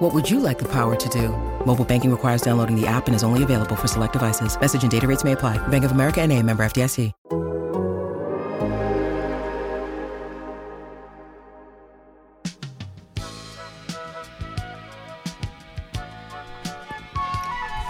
[0.00, 1.28] What would you like the power to do?
[1.66, 4.58] Mobile banking requires downloading the app and is only available for select devices.
[4.58, 5.58] Message and data rates may apply.
[5.68, 7.12] Bank of America and a member FDIC.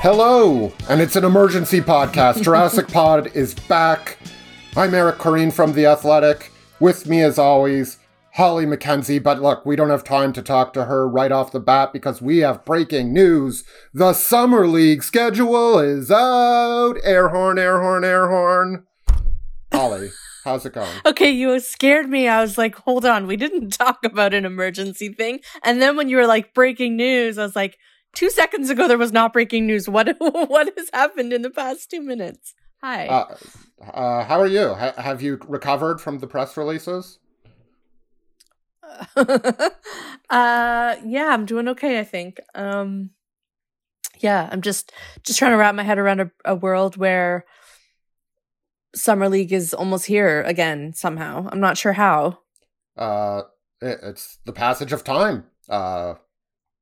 [0.02, 2.42] Hello, and it's an emergency podcast.
[2.42, 4.18] Jurassic Pod is back.
[4.76, 6.50] I'm Eric Koreen from The Athletic.
[6.80, 7.99] With me, as always,
[8.40, 9.22] Holly McKenzie.
[9.22, 12.22] But look, we don't have time to talk to her right off the bat because
[12.22, 13.64] we have breaking news.
[13.92, 16.94] The Summer League schedule is out.
[17.04, 18.86] Air horn, air horn, air horn.
[19.70, 20.08] Holly,
[20.44, 20.88] how's it going?
[21.04, 22.28] Okay, you scared me.
[22.28, 25.40] I was like, hold on, we didn't talk about an emergency thing.
[25.62, 27.76] And then when you were like breaking news, I was like,
[28.14, 29.86] two seconds ago there was not breaking news.
[29.86, 32.54] What what has happened in the past two minutes?
[32.82, 33.06] Hi.
[33.06, 33.36] Uh,
[33.92, 34.72] uh, how are you?
[34.72, 37.18] Ha- have you recovered from the press releases?
[39.16, 42.00] uh, yeah, I'm doing okay.
[42.00, 42.40] I think.
[42.54, 43.10] Um,
[44.18, 44.92] yeah, I'm just
[45.24, 47.44] just trying to wrap my head around a, a world where
[48.94, 51.48] summer league is almost here again somehow.
[51.50, 52.38] I'm not sure how.
[52.96, 53.42] Uh,
[53.80, 55.44] it, it's the passage of time.
[55.68, 56.14] Uh,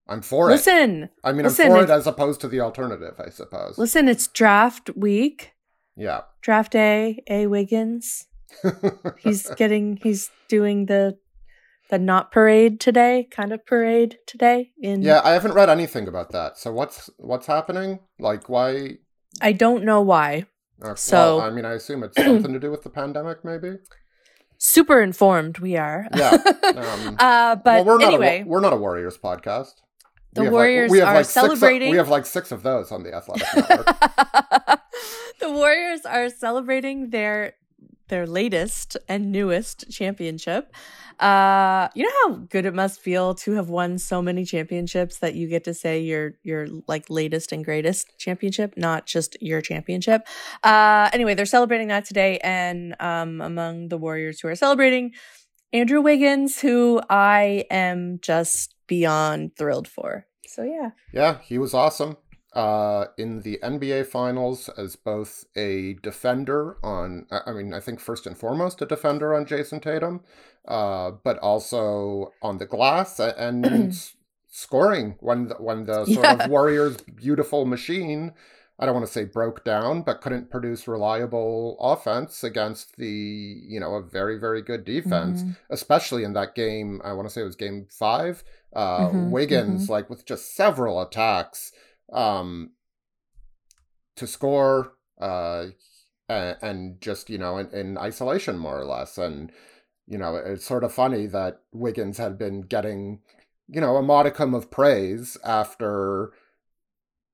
[0.09, 0.81] I'm for listen, it.
[0.81, 3.77] Listen, I mean, listen, I'm for it as opposed to the alternative, I suppose.
[3.77, 5.53] Listen, it's draft week.
[5.97, 6.23] Yeah.
[6.41, 7.47] Draft A, A.
[7.47, 8.27] Wiggins.
[9.19, 11.19] he's getting, he's doing the
[11.89, 14.73] the not parade today, kind of parade today.
[14.79, 16.59] In yeah, I haven't read anything about that.
[16.59, 18.01] So what's what's happening?
[18.19, 18.99] Like, why?
[19.41, 20.47] I don't know why.
[20.83, 23.77] Okay, so well, I mean, I assume it's something to do with the pandemic, maybe.
[24.59, 26.07] Super informed we are.
[26.15, 26.37] Yeah.
[26.69, 29.73] Um, uh, but well, we're anyway, not a, we're not a Warriors podcast.
[30.35, 31.89] The Warriors like, are like celebrating.
[31.89, 33.87] Of, we have like six of those on the Athletic Network.
[35.41, 37.55] the Warriors are celebrating their
[38.09, 40.75] their latest and newest championship.
[41.21, 45.35] Uh, you know how good it must feel to have won so many championships that
[45.35, 50.27] you get to say your your like latest and greatest championship, not just your championship.
[50.63, 55.13] Uh, anyway, they're celebrating that today, and um, among the Warriors who are celebrating,
[55.73, 60.27] Andrew Wiggins, who I am just beyond thrilled for.
[60.47, 62.17] So yeah, yeah, he was awesome
[62.59, 68.27] uh, in the NBA Finals as both a defender on, I mean, I think first
[68.27, 70.23] and foremost a defender on Jayson Tatum,
[70.67, 73.95] uh, but also on the glass and
[74.49, 76.45] scoring when the, when the sort yeah.
[76.45, 78.33] of Warriors' beautiful machine.
[78.81, 83.79] I don't want to say broke down, but couldn't produce reliable offense against the, you
[83.79, 85.53] know, a very, very good defense, mm-hmm.
[85.71, 87.01] especially in that game.
[87.05, 88.43] I want to say it was game five.
[88.73, 89.31] Uh, mm-hmm.
[89.31, 89.93] Wiggins, mm-hmm.
[89.93, 91.73] like with just several attacks,
[92.13, 92.73] um,
[94.17, 95.67] to score uh,
[96.29, 99.19] and, and just you know in, in isolation more or less.
[99.19, 99.53] And
[100.07, 103.21] you know it's sort of funny that wiggins had been getting
[103.69, 106.33] you know a modicum of praise after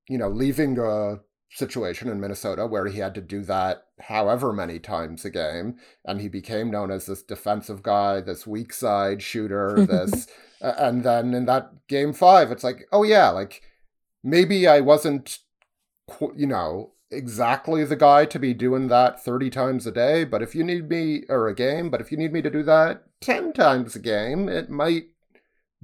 [0.08, 1.20] you know leaving a
[1.50, 5.76] situation in minnesota where he had to do that however many times a game.
[6.04, 10.26] And he became known as this defensive guy this weak side shooter this
[10.60, 13.62] and then in that game five it's like oh yeah like
[14.24, 15.38] maybe I wasn't,
[16.34, 20.54] you know, exactly the guy to be doing that 30 times a day, but if
[20.54, 23.52] you need me, or a game, but if you need me to do that 10
[23.52, 25.04] times a game, it might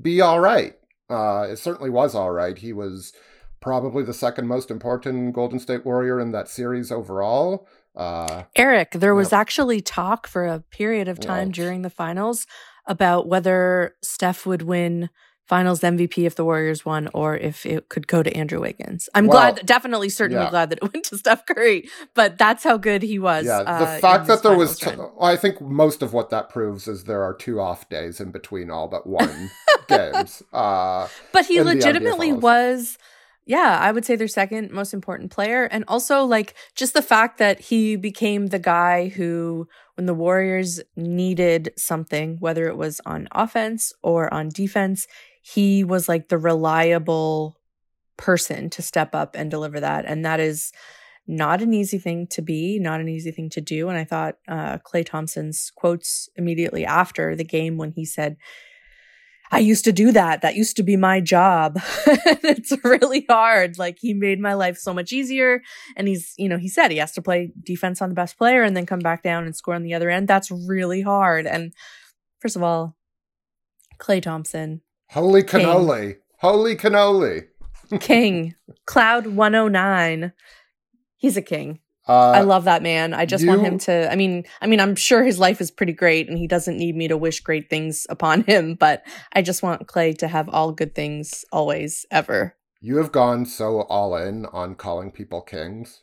[0.01, 0.75] be all right.
[1.09, 2.59] Uh, it certainly was all right.
[2.59, 3.13] He was
[3.61, 7.69] probably the second most important Golden State Warrior in that series overall.
[7.95, 12.47] Uh, Eric, there was actually talk for a period of time during the finals
[12.87, 15.11] about whether Steph would win
[15.51, 19.09] finals MVP if the Warriors won or if it could go to Andrew Wiggins.
[19.17, 20.51] I'm well, glad, definitely, certainly yeah.
[20.51, 23.47] glad that it went to Steph Curry, but that's how good he was.
[23.47, 26.87] Yeah, the uh, fact that there was, t- I think most of what that proves
[26.87, 29.51] is there are two off days in between all but one
[29.89, 30.41] games.
[30.53, 32.97] Uh, but he legitimately was
[33.47, 35.65] yeah, I would say their second most important player.
[35.65, 40.81] And also, like, just the fact that he became the guy who, when the Warriors
[40.95, 45.09] needed something, whether it was on offense or on defense,
[45.43, 47.59] he was like the reliable
[48.17, 50.05] person to step up and deliver that.
[50.05, 50.73] And that is
[51.27, 53.89] not an easy thing to be, not an easy thing to do.
[53.89, 58.37] And I thought uh, Klay Thompson's quotes immediately after the game when he said,
[59.53, 60.43] I used to do that.
[60.43, 61.81] That used to be my job.
[62.07, 63.79] it's really hard.
[63.79, 65.63] Like he made my life so much easier.
[65.97, 68.63] And he's, you know, he said he has to play defense on the best player
[68.63, 70.29] and then come back down and score on the other end.
[70.29, 71.47] That's really hard.
[71.47, 71.73] And
[72.41, 72.97] first of all,
[73.99, 74.83] Klay Thompson.
[75.11, 76.13] Holy cannoli.
[76.13, 76.17] King.
[76.39, 77.47] Holy cannoli.
[77.99, 78.55] king.
[78.87, 80.33] Cloud 109.
[81.17, 81.81] He's a king.
[82.09, 83.13] Uh, I love that man.
[83.13, 84.11] I just you, want him to.
[84.11, 86.97] I mean, I mean, I'm sure his life is pretty great, and he doesn't need
[86.97, 88.75] me to wish great things upon him.
[88.75, 92.57] But I just want Klay to have all good things always, ever.
[92.81, 96.03] You have gone so all in on calling people kings.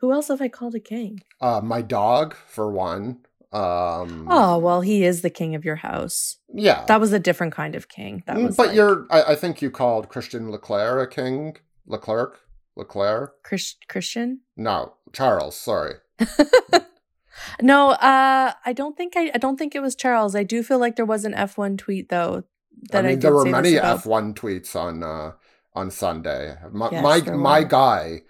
[0.00, 1.20] Who else have I called a king?
[1.40, 3.20] Uh, my dog, for one.
[3.56, 6.36] Um, oh well, he is the king of your house.
[6.52, 8.22] Yeah, that was a different kind of king.
[8.26, 8.56] That mm, was.
[8.56, 8.76] But like...
[8.76, 9.06] you're.
[9.10, 11.56] I, I think you called Christian Leclerc a king.
[11.86, 12.40] Leclerc.
[12.76, 13.42] Leclerc?
[13.42, 14.40] Chris- Christian?
[14.56, 15.56] No, Charles.
[15.56, 15.94] Sorry.
[17.62, 20.34] no, uh, I don't think I, I don't think it was Charles.
[20.34, 22.44] I do feel like there was an F one tweet though.
[22.90, 25.32] That I mean, I there were many F one tweets on uh,
[25.74, 26.56] on Sunday.
[26.70, 28.22] My yes, my, my guy,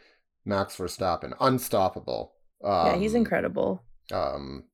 [0.44, 2.34] Max Verstappen, unstoppable.
[2.62, 3.82] Um, yeah, he's um, incredible.
[4.12, 4.64] Um,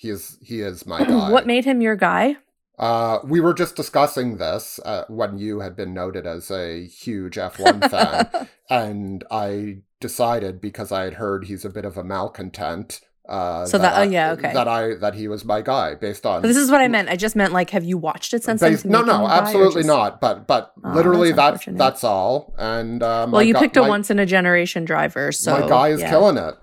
[0.00, 1.30] he is he is my guy.
[1.30, 2.36] what made him your guy?
[2.78, 7.36] Uh, we were just discussing this uh, when you had been noted as a huge
[7.36, 13.02] F1 fan, and I decided because I had heard he's a bit of a malcontent.
[13.28, 16.24] Uh, so that, that, oh yeah okay that I that he was my guy based
[16.24, 16.40] on.
[16.40, 17.10] But this is what I meant.
[17.10, 18.62] I just meant like, have you watched it since?
[18.62, 19.86] Based, no, no, absolutely just...
[19.86, 20.22] not.
[20.22, 22.54] But but oh, literally that's that's, that's all.
[22.56, 25.88] And uh, well, you picked a my, once in a generation driver, so my guy
[25.88, 26.08] is yeah.
[26.08, 26.54] killing it.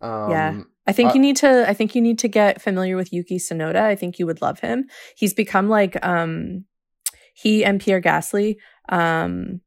[0.00, 0.62] Um, yeah.
[0.86, 3.38] I think uh, you need to I think you need to get familiar with Yuki
[3.38, 3.82] Tsunoda.
[3.82, 4.86] I think you would love him.
[5.16, 6.64] He's become like um
[7.34, 8.56] he and Pierre Gasly
[8.88, 9.60] um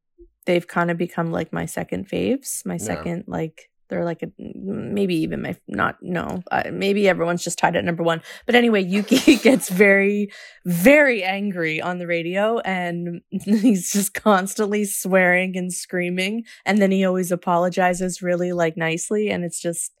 [0.44, 3.34] they've kind of become like my second faves, my second yeah.
[3.34, 7.84] like they're like a, maybe even my not no uh, maybe everyone's just tied at
[7.84, 10.30] number one but anyway yuki gets very
[10.64, 17.04] very angry on the radio and he's just constantly swearing and screaming and then he
[17.04, 19.92] always apologizes really like nicely and it's just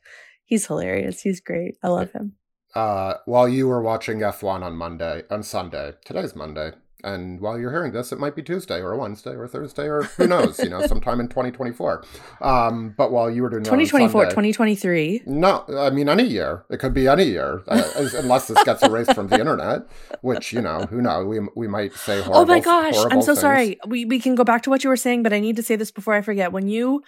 [0.46, 1.20] He's hilarious.
[1.20, 1.76] He's great.
[1.82, 2.34] I love him.
[2.74, 6.72] Uh, while you were watching F1 on Monday, on Sunday, today's Monday,
[7.04, 10.26] and while you're hearing this, it might be Tuesday or Wednesday or Thursday or who
[10.26, 12.04] knows, you know, sometime in 2024.
[12.40, 15.22] Um, but while you were doing 2024, Sunday, 2023.
[15.26, 16.64] No, I mean, any year.
[16.70, 19.82] It could be any year, uh, unless this gets erased from the internet,
[20.22, 21.26] which, you know, who knows?
[21.26, 23.40] We, we might say horrible Oh my gosh, I'm so things.
[23.40, 23.78] sorry.
[23.86, 25.76] We, we can go back to what you were saying, but I need to say
[25.76, 26.50] this before I forget.
[26.50, 27.02] When you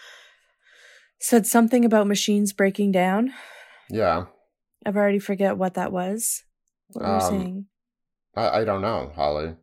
[1.18, 3.32] said something about machines breaking down.
[3.90, 4.26] Yeah.
[4.84, 6.44] I've already forget what that was.
[6.88, 7.66] What were um, you saying?
[8.36, 9.54] I, I don't know, Holly.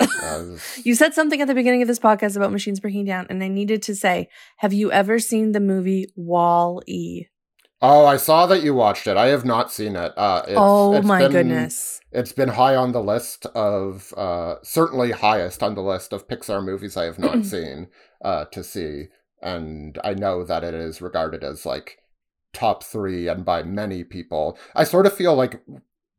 [0.22, 3.42] Uh, you said something at the beginning of this podcast about machines breaking down, and
[3.44, 4.28] I needed to say,
[4.58, 7.26] have you ever seen the movie Wall E?
[7.82, 9.16] Oh, I saw that you watched it.
[9.16, 10.12] I have not seen it.
[10.16, 12.00] Uh, it's, oh it's my been, goodness!
[12.10, 16.64] It's been high on the list of, uh, certainly highest on the list of Pixar
[16.64, 17.88] movies I have not seen
[18.24, 19.08] uh, to see
[19.42, 21.98] and I know that it is regarded as like
[22.52, 24.58] top three and by many people.
[24.74, 25.62] I sort of feel like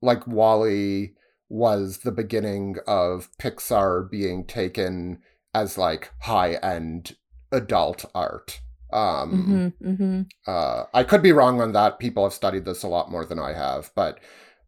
[0.01, 1.13] like WALL-E
[1.49, 5.19] was the beginning of Pixar being taken
[5.53, 7.15] as like high end
[7.51, 8.61] adult art.
[8.93, 10.21] Um, mm-hmm, mm-hmm.
[10.45, 11.99] Uh, I could be wrong on that.
[11.99, 14.19] People have studied this a lot more than I have, but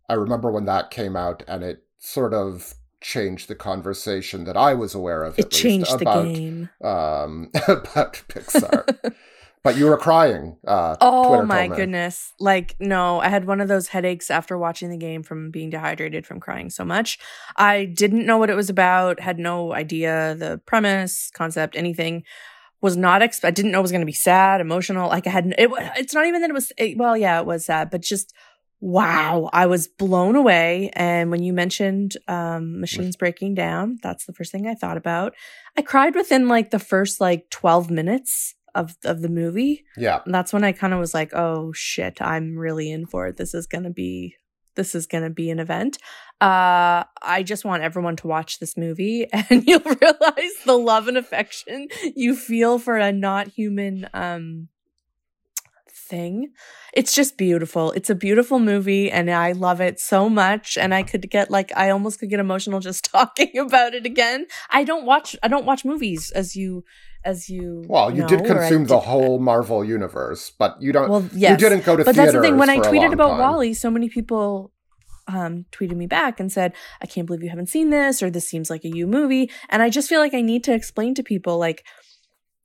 [0.10, 4.74] I remember when that came out and it sort of changed the conversation that I
[4.74, 5.38] was aware of.
[5.40, 6.70] It changed least, about, the game.
[6.82, 9.14] Um, about Pixar.
[9.64, 10.58] but you were crying.
[10.66, 12.34] Uh, oh Twitter my goodness!
[12.40, 16.26] Like no, I had one of those headaches after watching the game from being dehydrated
[16.26, 17.20] from crying so much.
[17.56, 19.20] I didn't know what it was about.
[19.20, 22.24] Had no idea the premise, concept, anything.
[22.82, 23.50] Was not expect.
[23.50, 25.10] I didn't know it was going to be sad, emotional.
[25.10, 25.54] Like I had.
[25.58, 26.72] It, it's not even that it was.
[26.78, 28.34] It, well, yeah, it was sad, but just
[28.82, 30.90] wow, I was blown away.
[30.94, 35.34] And when you mentioned um, machines breaking down, that's the first thing I thought about.
[35.78, 39.84] I cried within like the first like 12 minutes of of the movie.
[39.98, 40.20] Yeah.
[40.26, 43.38] And that's when I kind of was like, oh shit, I'm really in for it.
[43.38, 44.36] This is gonna be
[44.76, 45.98] this is gonna be an event.
[46.40, 51.18] Uh I just want everyone to watch this movie and you'll realize the love and
[51.18, 54.70] affection you feel for a not human um
[56.10, 56.52] thing.
[56.94, 57.92] It's just beautiful.
[57.92, 61.72] It's a beautiful movie and I love it so much and I could get like
[61.76, 64.48] I almost could get emotional just talking about it again.
[64.70, 66.84] I don't watch I don't watch movies as you
[67.24, 71.30] as you Well, you know, did consume the whole Marvel universe, but you don't well,
[71.34, 71.52] yes.
[71.52, 73.40] you didn't go to But that's the thing when I tweeted about time.
[73.40, 74.72] WALL-E, so many people
[75.30, 78.48] um, tweeted me back and said, I can't believe you haven't seen this, or this
[78.48, 79.52] seems like a you movie.
[79.70, 81.86] And I just feel like I need to explain to people, like,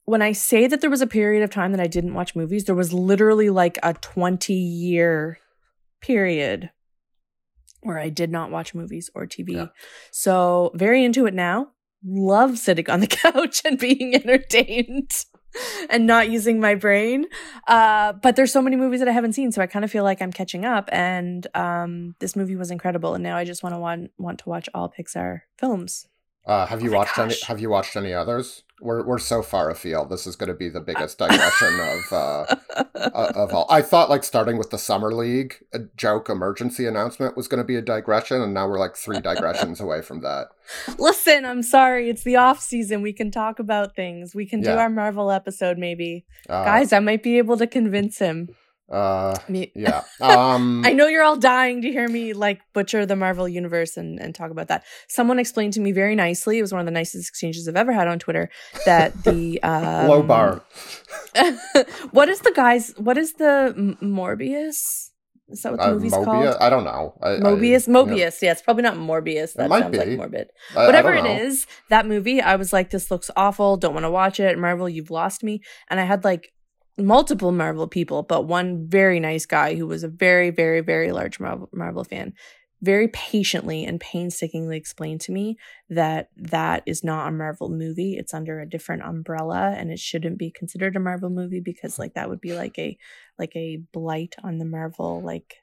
[0.04, 2.64] when I say that there was a period of time that I didn't watch movies,
[2.64, 5.38] there was literally like a 20 year
[6.00, 6.70] period
[7.80, 9.54] where I did not watch movies or TV.
[9.54, 9.66] Yeah.
[10.11, 11.68] So, very into it now.
[12.06, 15.25] Love sitting on the couch and being entertained
[15.90, 17.26] and not using my brain.
[17.66, 20.04] Uh, but there's so many movies that I haven't seen, so I kind of feel
[20.04, 20.88] like I'm catching up.
[20.92, 24.49] And um, this movie was incredible, and now I just want to want want to
[24.49, 26.06] watch all Pixar films.
[26.46, 27.24] Uh, have you oh watched gosh.
[27.24, 27.40] any?
[27.46, 28.62] Have you watched any others?
[28.80, 30.10] We're we're so far afield.
[30.10, 32.56] This is going to be the biggest digression of uh,
[33.34, 33.66] of all.
[33.70, 37.64] I thought like starting with the summer league a joke emergency announcement was going to
[37.64, 40.48] be a digression, and now we're like three digressions away from that.
[40.98, 42.10] Listen, I'm sorry.
[42.10, 43.00] It's the off season.
[43.00, 44.34] We can talk about things.
[44.34, 44.74] We can yeah.
[44.74, 46.26] do our Marvel episode, maybe.
[46.48, 48.50] Uh, Guys, I might be able to convince him.
[48.90, 50.02] Uh, me- yeah.
[50.20, 54.18] Um, I know you're all dying to hear me like butcher the Marvel universe and,
[54.18, 54.84] and talk about that.
[55.08, 56.58] Someone explained to me very nicely.
[56.58, 58.50] It was one of the nicest exchanges I've ever had on Twitter.
[58.86, 60.62] That the um, low bar.
[62.10, 62.94] what is the guys?
[62.96, 65.10] What is the M- Morbius?
[65.48, 66.24] Is that what the uh, movie's Mobius?
[66.24, 66.56] called?
[66.60, 67.14] I don't know.
[67.22, 68.40] I, Mobius, I, Mobius.
[68.40, 68.48] Yeah.
[68.48, 69.52] Yes, probably not Morbius.
[69.54, 69.98] That sounds be.
[69.98, 70.48] like morbid.
[70.74, 73.76] I, Whatever it is, that movie, I was like, this looks awful.
[73.76, 74.58] Don't want to watch it.
[74.58, 75.60] Marvel, you've lost me.
[75.90, 76.53] And I had like
[76.98, 81.40] multiple Marvel people, but one very nice guy who was a very, very, very large
[81.40, 82.34] Marvel, Marvel fan,
[82.82, 85.56] very patiently and painstakingly explained to me
[85.88, 88.16] that that is not a Marvel movie.
[88.16, 92.14] It's under a different umbrella and it shouldn't be considered a Marvel movie because like
[92.14, 92.96] that would be like a
[93.38, 95.62] like a blight on the Marvel like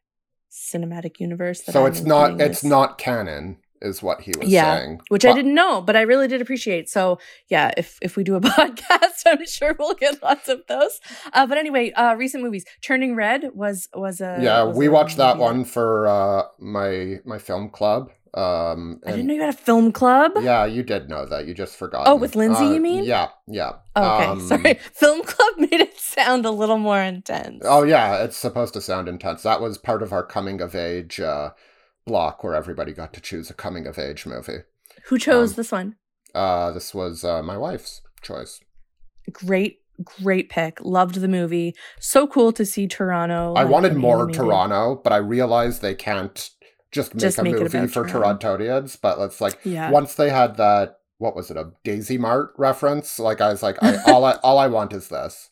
[0.51, 1.63] cinematic universe.
[1.63, 5.01] so I'm it's not it's not canon is what he was yeah, saying.
[5.09, 6.89] Which but, I didn't know, but I really did appreciate.
[6.89, 11.00] So yeah, if if we do a podcast, I'm sure we'll get lots of those.
[11.33, 12.65] Uh, but anyway, uh, recent movies.
[12.81, 14.63] Turning Red was was a yeah.
[14.63, 18.11] Was we a watched that one for uh, my my film club.
[18.33, 20.33] Um, I didn't know you had a film club.
[20.39, 21.47] Yeah, you did know that.
[21.47, 22.07] You just forgot.
[22.07, 23.03] Oh, with Lindsay, you uh, mean?
[23.03, 23.73] Yeah, yeah.
[23.93, 24.73] Oh, okay, um, sorry.
[24.93, 27.61] Film club made it sound a little more intense.
[27.65, 29.43] Oh yeah, it's supposed to sound intense.
[29.43, 31.50] That was part of our coming of age uh,
[32.05, 34.60] block where everybody got to choose a coming of age movie.
[35.05, 35.96] Who chose um, this one?
[36.34, 38.60] Uh, this was uh, my wife's choice.
[39.31, 40.79] Great, great pick.
[40.81, 41.75] Loved the movie.
[42.00, 43.53] So cool to see Toronto.
[43.53, 44.29] I like, wanted more.
[44.29, 46.50] Toronto, but I realized they can't
[46.91, 48.58] just make just a make movie for Toronto.
[48.58, 48.98] Torontonians.
[49.01, 49.89] But let's like yeah.
[49.91, 53.20] once they had that, what was it, a Daisy Mart reference?
[53.20, 55.50] Like I was like, I, all I all I want is this.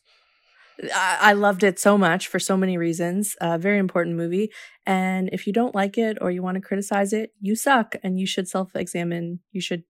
[0.94, 3.36] I loved it so much for so many reasons.
[3.40, 4.50] A very important movie.
[4.86, 8.18] And if you don't like it or you want to criticize it, you suck and
[8.18, 9.40] you should self examine.
[9.52, 9.84] You should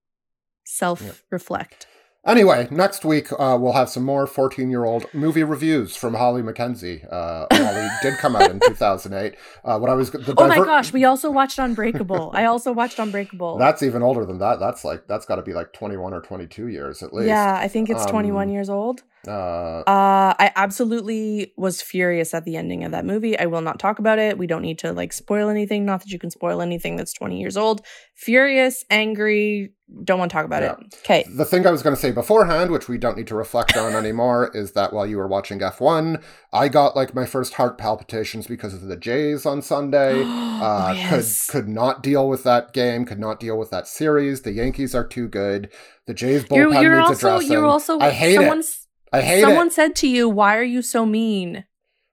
[0.65, 1.87] self reflect.
[2.27, 6.43] Anyway, next week uh, we'll have some more 14 year old movie reviews from Holly
[6.43, 7.11] McKenzie.
[7.11, 9.35] Uh, Holly did come out in 2008.
[9.65, 12.31] Uh, what I was the diver- oh my gosh, we also watched Unbreakable.
[12.35, 13.57] I also watched Unbreakable.
[13.57, 14.61] That's even older than that.
[14.61, 17.29] That's like that's got to be like 21 or 22 years at least.
[17.29, 19.03] Yeah, I think it's um, 21 years old.
[19.27, 23.39] Uh, uh, I absolutely was furious at the ending of that movie.
[23.39, 24.37] I will not talk about it.
[24.37, 25.85] We don't need to like spoil anything.
[25.85, 27.85] Not that you can spoil anything that's 20 years old.
[28.17, 29.73] Furious, angry,
[30.05, 30.73] don't want to talk about yeah.
[30.73, 30.95] it.
[31.01, 31.25] Okay.
[31.37, 33.95] The thing I was going to say beforehand, which we don't need to reflect on
[33.95, 36.23] anymore, is that while you were watching F1,
[36.53, 40.23] I got like my first heart palpitations because of the Jays on Sunday.
[40.25, 41.49] uh, oh, yes.
[41.51, 43.05] Could could not deal with that game.
[43.05, 44.43] Could not deal with that series.
[44.43, 45.71] The Yankees are too good.
[46.07, 47.53] The Jays bullpen you're, you're needs also, addressing.
[47.53, 47.99] You're also.
[47.99, 48.65] I hate it.
[49.13, 49.73] I hate Someone it.
[49.73, 51.65] said to you, "Why are you so mean?"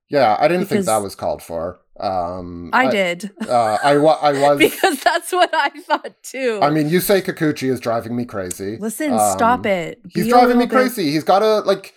[0.09, 1.79] Yeah, I didn't because think that was called for.
[1.99, 3.31] Um, I, I did.
[3.47, 6.59] Uh, I, wa- I was because that's what I thought too.
[6.61, 8.77] I mean, you say Kikuchi is driving me crazy.
[8.77, 10.03] Listen, um, stop it.
[10.03, 10.71] Be he's driving me bit...
[10.71, 11.11] crazy.
[11.11, 11.93] He's got to like.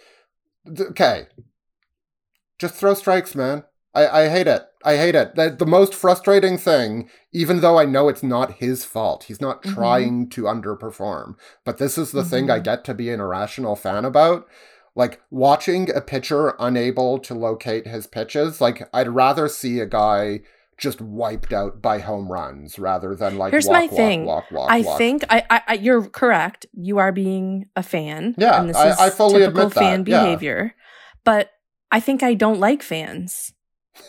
[0.68, 1.26] Okay,
[2.58, 3.64] just throw strikes, man.
[3.94, 4.62] I, I hate it.
[4.84, 5.34] I hate it.
[5.34, 9.62] The, the most frustrating thing, even though I know it's not his fault, he's not
[9.62, 9.74] mm-hmm.
[9.74, 11.34] trying to underperform.
[11.64, 12.30] But this is the mm-hmm.
[12.30, 12.64] thing I mm-hmm.
[12.64, 14.46] get to be an irrational fan about
[14.94, 20.40] like watching a pitcher unable to locate his pitches, like I'd rather see a guy
[20.78, 24.24] just wiped out by home runs rather than like here's walk, my walk, thing.
[24.24, 26.64] walk, walk, i think I, I you're correct.
[26.72, 30.04] You are being a fan yeah and this I, is I fully typical admit fan
[30.04, 30.04] that.
[30.04, 30.74] behavior.
[30.74, 30.82] Yeah.
[31.22, 31.50] but
[31.92, 33.52] i think i don't like fans.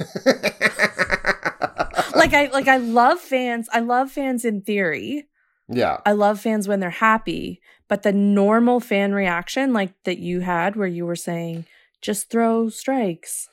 [2.14, 3.68] Like i like i love fans.
[3.72, 5.26] I love fans in theory
[5.70, 7.60] yeah i love fans when they're happy
[7.90, 11.66] but the normal fan reaction, like that you had, where you were saying,
[12.00, 13.48] just throw strikes.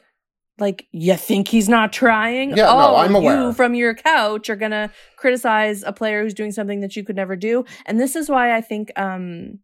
[0.60, 2.56] Like, you think he's not trying?
[2.56, 3.42] Yeah, oh, no, I'm aware.
[3.42, 7.04] You from your couch are going to criticize a player who's doing something that you
[7.04, 7.66] could never do.
[7.88, 9.58] And this is why I think um,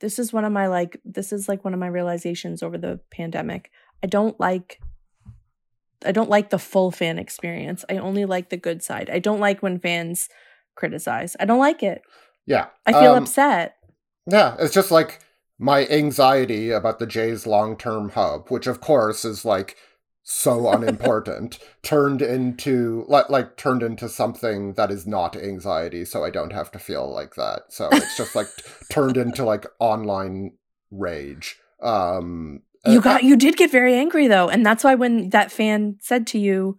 [0.00, 3.00] this is one of my, like, this is like one of my realizations over the
[3.10, 3.70] pandemic.
[4.04, 4.78] I don't like
[6.04, 7.84] I don't like the full fan experience.
[7.88, 9.08] I only like the good side.
[9.08, 10.28] I don't like when fans
[10.74, 11.36] criticize.
[11.38, 12.02] I don't like it.
[12.46, 12.66] Yeah.
[12.86, 13.76] I feel um, upset.
[14.30, 15.20] Yeah, it's just like
[15.58, 19.76] my anxiety about the Jays long term hub, which of course is like
[20.22, 26.30] so unimportant turned into like like turned into something that is not anxiety so i
[26.30, 28.46] don't have to feel like that so it's just like
[28.90, 30.52] turned into like online
[30.90, 35.50] rage um you got you did get very angry though and that's why when that
[35.50, 36.76] fan said to you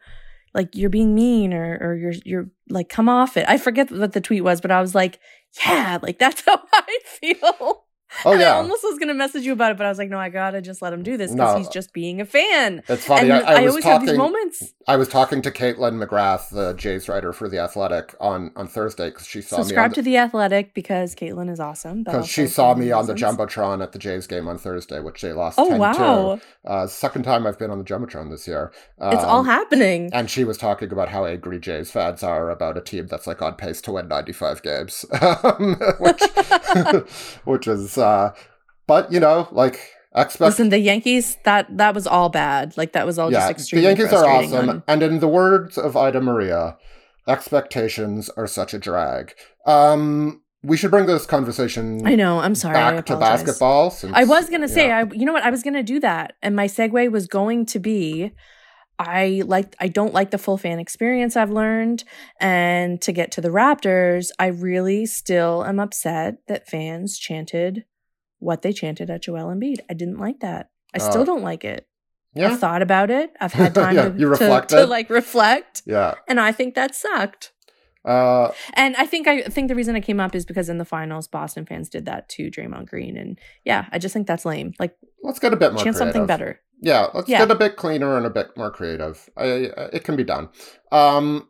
[0.54, 3.46] like you're being mean or or you're you're like come off it.
[3.48, 5.20] I forget what the tweet was but i was like
[5.66, 7.86] yeah like that's how i feel
[8.26, 8.54] Oh yeah.
[8.54, 10.62] I almost was gonna message you about it, but I was like, no, I gotta
[10.62, 11.58] just let him do this because no.
[11.58, 12.84] he's just being a fan.
[12.88, 13.32] It's funny.
[13.32, 14.74] I, I, I, always talking, have these moments.
[14.88, 19.10] I was talking to Kaitlyn McGrath, the Jays writer for the Athletic, on on Thursday
[19.10, 19.66] because she saw Subscribe me.
[19.66, 22.04] Subscribe to the Athletic because Kaitlyn is awesome.
[22.04, 25.34] Because she saw me on the jumbotron at the Jays game on Thursday, which they
[25.34, 25.60] lost.
[25.60, 25.78] Oh 10-2.
[25.80, 26.40] wow!
[26.66, 28.72] Uh, second time I've been on the jumbotron this year.
[29.00, 30.10] Um, it's all um, happening.
[30.14, 33.42] And she was talking about how angry Jays fans are about a team that's like
[33.42, 35.06] on pace to win ninety five games,
[36.00, 36.22] which
[37.46, 37.98] which is.
[37.98, 38.03] Uh,
[38.88, 40.42] but you know, like expect.
[40.42, 42.78] Listen, the Yankees that that was all bad.
[42.78, 43.84] Like that was all yeah, just extremely.
[43.84, 44.84] The Yankees are awesome, on...
[44.88, 46.78] and in the words of Ida Maria,
[47.28, 49.34] expectations are such a drag.
[49.66, 52.06] Um, we should bring this conversation.
[52.06, 52.40] I know.
[52.40, 52.74] I'm sorry.
[52.74, 53.92] Back to basketball.
[53.92, 55.44] Since, I was gonna say, I you know what?
[55.44, 58.32] I was gonna do that, and my segue was going to be.
[59.00, 62.04] I like I don't like the full fan experience I've learned
[62.40, 67.86] and to get to the Raptors I really still am upset that fans chanted
[68.44, 69.80] what they chanted at Joel Embiid.
[69.90, 70.70] I didn't like that.
[70.94, 71.88] I uh, still don't like it.
[72.36, 72.50] Yeah.
[72.52, 73.32] I've thought about it.
[73.40, 75.84] I've had time yeah, to, you to, to, like reflect.
[75.86, 76.16] Yeah.
[76.28, 77.52] And I think that sucked.
[78.06, 80.86] Uh, and I think I think the reason it came up is because in the
[80.86, 84.74] finals, Boston fans did that to Draymond Green, and yeah, I just think that's lame.
[84.78, 86.14] Like, let's get a bit more chance creative.
[86.14, 86.60] something better.
[86.82, 87.40] Yeah, let's yeah.
[87.40, 89.30] get a bit cleaner and a bit more creative.
[89.38, 89.46] I,
[89.94, 90.50] it can be done.
[90.92, 91.48] Um,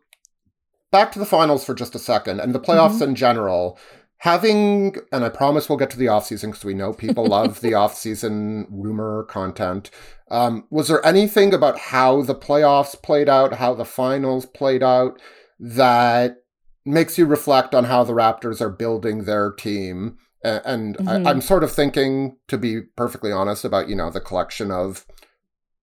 [0.92, 3.10] back to the finals for just a second, and the playoffs mm-hmm.
[3.10, 3.76] in general
[4.24, 7.60] having and i promise we'll get to the off season because we know people love
[7.60, 9.90] the off season rumor content
[10.30, 15.20] um, was there anything about how the playoffs played out how the finals played out
[15.60, 16.38] that
[16.86, 21.26] makes you reflect on how the raptors are building their team and, mm-hmm.
[21.26, 25.04] I, i'm sort of thinking to be perfectly honest about you know the collection of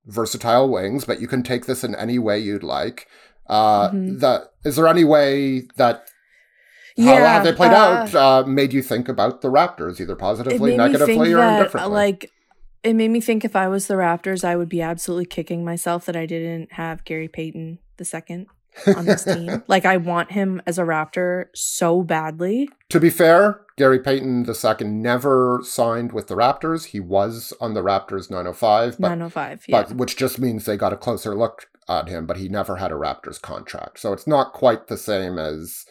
[0.07, 3.07] versatile wings but you can take this in any way you'd like
[3.45, 4.17] uh, mm-hmm.
[4.17, 6.05] that is there any way that
[6.95, 10.75] yeah, how they played uh, out uh, made you think about the Raptors, either positively,
[10.77, 11.93] negatively, or that, indifferently.
[11.93, 12.32] Like,
[12.84, 16.06] it made me think if I was the Raptors, I would be absolutely kicking myself
[16.06, 18.47] that I didn't have Gary Payton the second
[18.88, 19.63] on this team.
[19.67, 22.69] like, I want him as a Raptor so badly.
[22.89, 26.86] To be fair, Gary Payton the second never signed with the Raptors.
[26.86, 29.84] He was on the Raptors 905, but, 905, yeah.
[29.84, 32.25] but which just means they got a closer look at him.
[32.25, 35.86] But he never had a Raptors contract, so it's not quite the same as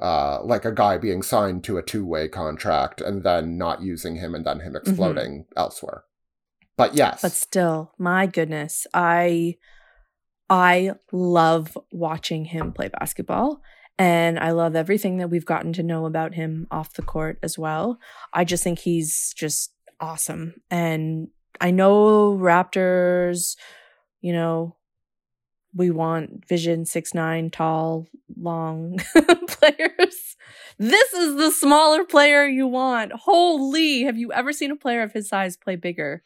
[0.00, 4.16] uh, like a guy being signed to a two way contract and then not using
[4.16, 4.88] him and then him mm-hmm.
[4.88, 5.58] exploding mm-hmm.
[5.58, 6.04] elsewhere.
[6.76, 7.22] But yes.
[7.22, 9.56] But still, my goodness, I
[10.48, 13.62] I love watching him play basketball.
[13.98, 17.58] And I love everything that we've gotten to know about him off the court as
[17.58, 17.98] well.
[18.32, 20.54] I just think he's just awesome.
[20.70, 21.28] And
[21.60, 23.56] I know Raptors,
[24.22, 24.76] you know,
[25.74, 28.06] we want vision six nine tall
[28.36, 28.98] long
[29.48, 30.36] players.
[30.78, 33.12] This is the smaller player you want.
[33.12, 36.22] Holy have you ever seen a player of his size play bigger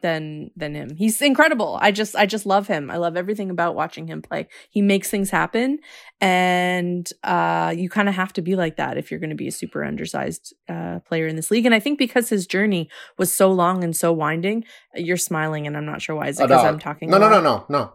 [0.00, 0.94] than than him?
[0.96, 1.78] He's incredible.
[1.82, 2.90] I just i just love him.
[2.90, 4.46] I love everything about watching him play.
[4.70, 5.80] He makes things happen
[6.20, 9.48] and uh you kind of have to be like that if you're going to be
[9.48, 11.66] a super undersized uh player in this league.
[11.66, 15.76] And i think because his journey was so long and so winding you're smiling and
[15.76, 16.28] i'm not sure why.
[16.28, 17.92] Is it because i'm talking no no no no no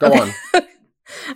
[0.00, 0.32] Go okay.
[0.54, 0.62] on.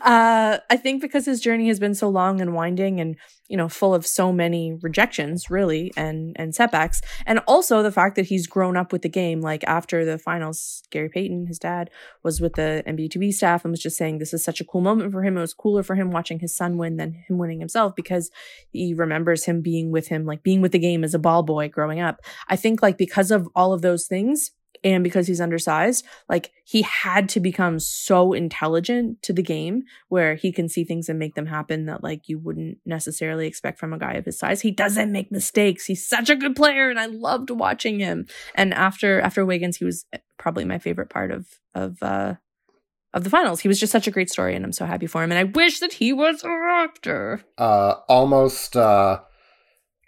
[0.03, 3.17] uh, I think because his journey has been so long and winding and,
[3.49, 7.01] you know, full of so many rejections, really, and and setbacks.
[7.27, 9.41] And also the fact that he's grown up with the game.
[9.41, 11.91] Like after the finals, Gary Payton, his dad,
[12.23, 14.81] was with the NBA TV staff and was just saying this is such a cool
[14.81, 15.37] moment for him.
[15.37, 18.31] It was cooler for him watching his son win than him winning himself because
[18.71, 21.69] he remembers him being with him, like being with the game as a ball boy
[21.69, 22.21] growing up.
[22.49, 24.51] I think like because of all of those things,
[24.85, 30.35] and because he's undersized, like he had to become so intelligent to the game where
[30.35, 33.93] he can see things and make them happen that like you wouldn't necessarily expect from
[33.93, 34.61] a guy of his size.
[34.61, 35.87] He doesn't make mistakes.
[35.87, 38.27] He's such a good player and I loved watching him.
[38.55, 40.07] And after after Wiggins, he was
[40.39, 42.35] probably my favorite part of of uh
[43.15, 43.61] of the finals.
[43.61, 45.45] He was just such a great story and I'm so happy for him and I
[45.45, 47.43] wish that he was a Raptor.
[47.57, 49.21] Uh almost uh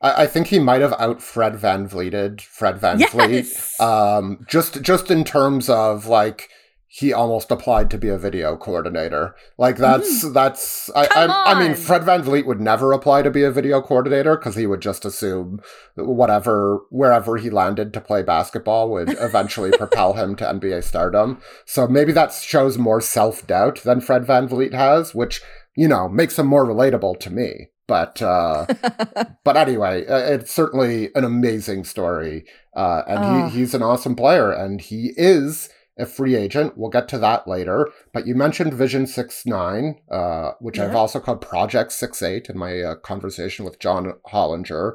[0.00, 3.10] I, I think he might have out Fred VanVleeted Fred Van yes!
[3.10, 3.80] Fleet.
[3.80, 6.48] Um, just just in terms of like
[6.92, 9.36] he almost applied to be a video coordinator.
[9.56, 10.34] Like that's mm.
[10.34, 13.80] that's I, I, I mean Fred Van VanVleet would never apply to be a video
[13.80, 15.60] coordinator because he would just assume
[15.94, 21.40] whatever wherever he landed to play basketball would eventually propel him to NBA stardom.
[21.64, 25.42] So maybe that shows more self doubt than Fred Van VanVleet has, which
[25.76, 27.68] you know makes him more relatable to me.
[27.90, 28.66] But uh,
[29.44, 32.44] but anyway, uh, it's certainly an amazing story,
[32.76, 33.48] uh, and oh.
[33.48, 36.78] he, he's an awesome player, and he is a free agent.
[36.78, 37.90] We'll get to that later.
[38.12, 40.84] But you mentioned Vision 6.9, uh, which yeah.
[40.84, 44.92] I've also called Project Six Eight in my uh, conversation with John Hollinger.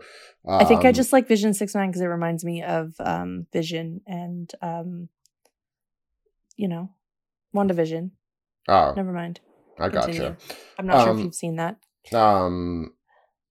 [0.47, 2.93] Um, I think I um, just like Vision Six Nine because it reminds me of
[2.99, 5.09] um, Vision and, um,
[6.55, 6.91] you know,
[7.53, 8.11] WandaVision.
[8.69, 8.93] Oh.
[8.95, 9.41] Never mind.
[9.77, 10.37] I got you.
[10.79, 11.75] I'm not sure if um, you've seen that.
[12.13, 12.93] Um,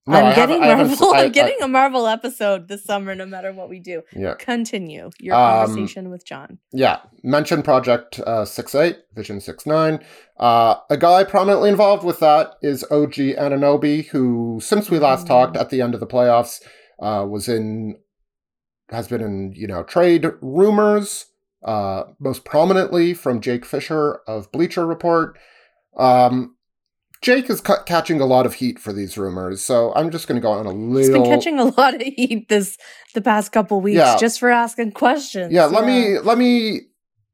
[0.07, 1.13] no, I'm getting Marvel.
[1.15, 4.03] I, am getting I, a Marvel episode this summer, no matter what we do.
[4.15, 4.35] Yeah.
[4.35, 6.59] Continue your um, conversation with John.
[6.71, 6.99] Yeah.
[7.23, 10.03] Mention Project uh, Six Eight, Vision Six Nine.
[10.39, 15.29] Uh, a guy prominently involved with that is OG Anunoby, who, since we last mm.
[15.29, 16.61] talked at the end of the playoffs,
[17.01, 17.95] uh, was in,
[18.89, 21.25] has been in you know trade rumors.
[21.63, 25.35] Uh, most prominently from Jake Fisher of Bleacher Report.
[25.97, 26.54] Um,
[27.25, 30.39] Jake is ca- catching a lot of heat for these rumors, so I'm just going
[30.39, 30.95] to go on a little.
[30.95, 32.77] He's been catching a lot of heat this
[33.15, 34.15] the past couple weeks yeah.
[34.15, 35.51] just for asking questions.
[35.51, 36.81] Yeah, let me let me.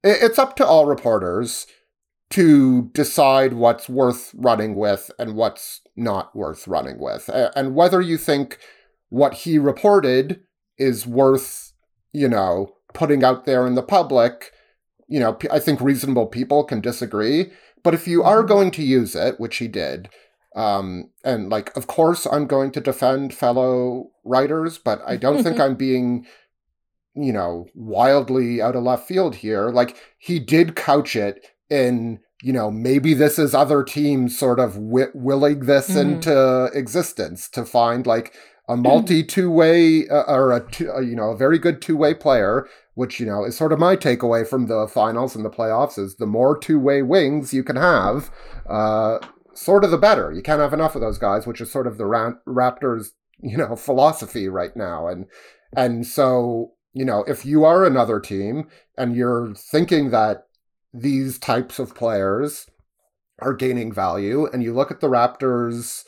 [0.02, 1.68] It's up to all reporters
[2.30, 8.18] to decide what's worth running with and what's not worth running with, and whether you
[8.18, 8.60] think
[9.10, 10.40] what he reported
[10.78, 11.74] is worth,
[12.14, 14.54] you know, putting out there in the public.
[15.10, 17.52] You know, I think reasonable people can disagree
[17.84, 18.48] but if you are mm-hmm.
[18.48, 20.10] going to use it, which he did,
[20.56, 25.60] um, and like, of course, I'm going to defend fellow writers, but I don't think
[25.62, 26.26] I'm being,
[27.16, 29.70] you know, wildly out of left field here.
[29.70, 34.74] Like, he did couch it in, you know, maybe this is other teams sort of
[34.74, 36.16] wi- willing this mm-hmm.
[36.16, 38.36] into existence to find like
[38.68, 41.98] a multi two way uh, or a, two, uh, you know a very good two
[41.98, 45.50] way player which you know is sort of my takeaway from the finals and the
[45.50, 48.30] playoffs is the more two-way wings you can have
[48.70, 49.20] uh,
[49.54, 50.32] sort of the better.
[50.32, 53.10] You can't have enough of those guys which is sort of the Ra- raptors
[53.42, 55.08] you know philosophy right now.
[55.08, 55.26] And
[55.76, 60.48] and so you know if you are another team and you're thinking that
[60.94, 62.68] these types of players
[63.40, 66.04] are gaining value and you look at the raptors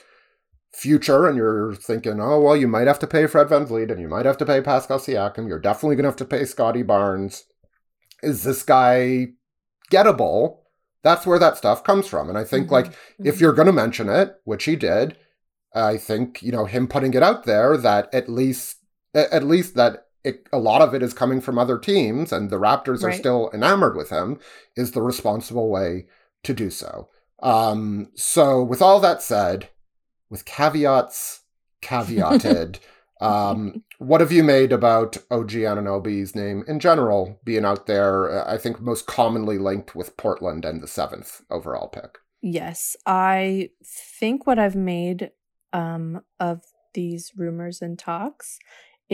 [0.74, 4.08] future and you're thinking, oh, well, you might have to pay Fred VanVleet and you
[4.08, 5.48] might have to pay Pascal Siakam.
[5.48, 7.46] You're definitely going to have to pay Scottie Barnes.
[8.22, 9.28] Is this guy
[9.92, 10.60] gettable?
[11.04, 12.30] That's where that stuff comes from.
[12.30, 12.74] And I think, mm-hmm.
[12.74, 13.28] like, mm-hmm.
[13.28, 15.18] if you're going to mention it, which he did,
[15.76, 18.78] I think, you know, him putting it out there that at least,
[19.14, 22.60] at least that it, a lot of it is coming from other teams and the
[22.60, 23.14] Raptors right.
[23.14, 24.40] are still enamored with him
[24.76, 26.06] is the responsible way
[26.44, 27.10] to do so.
[27.42, 29.70] Um, so, with all that said,
[30.34, 31.43] with caveats
[31.84, 32.80] caveated.
[33.22, 38.32] um, what have you made about OG Anunoby's name in general being out there?
[38.32, 42.17] Uh, I think most commonly linked with Portland and the seventh overall pick.
[42.41, 45.30] Yes, I think what I've made
[45.72, 46.63] um, of
[46.96, 48.58] these rumors and talks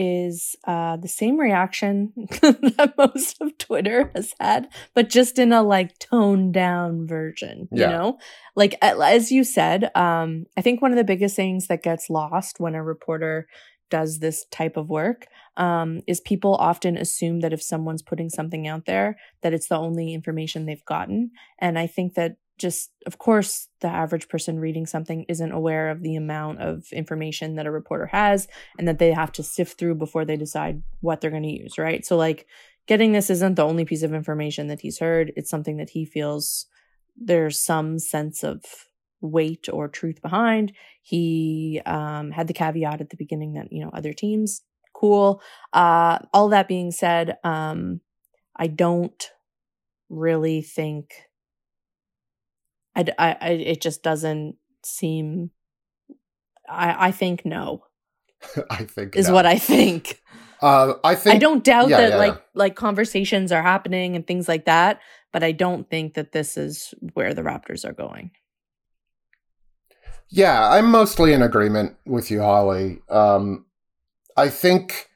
[0.00, 5.62] is uh, the same reaction that most of Twitter has had, but just in a
[5.62, 7.90] like toned down version, you yeah.
[7.90, 8.18] know?
[8.56, 12.60] Like, as you said, um, I think one of the biggest things that gets lost
[12.60, 13.46] when a reporter
[13.90, 15.26] does this type of work
[15.58, 19.76] um, is people often assume that if someone's putting something out there, that it's the
[19.76, 21.30] only information they've gotten.
[21.58, 26.02] And I think that just of course the average person reading something isn't aware of
[26.02, 28.46] the amount of information that a reporter has
[28.78, 31.78] and that they have to sift through before they decide what they're going to use
[31.78, 32.04] right?
[32.04, 32.46] So like
[32.86, 35.32] getting this isn't the only piece of information that he's heard.
[35.36, 36.66] It's something that he feels
[37.16, 38.62] there's some sense of
[39.20, 40.72] weight or truth behind.
[41.02, 44.62] He um, had the caveat at the beginning that you know other teams
[45.00, 45.40] cool.
[45.72, 48.00] Uh, all that being said um,
[48.56, 49.30] i don't
[50.08, 51.14] really think
[53.00, 55.50] I, I, I it just doesn't seem.
[56.68, 57.84] I, I think no.
[58.70, 59.34] I think is no.
[59.34, 60.20] what I think.
[60.62, 62.40] Uh, I think I don't doubt yeah, that yeah, like yeah.
[62.54, 65.00] like conversations are happening and things like that,
[65.32, 68.30] but I don't think that this is where the Raptors are going.
[70.28, 73.00] Yeah, I'm mostly in agreement with you, Holly.
[73.08, 73.66] Um,
[74.36, 75.09] I think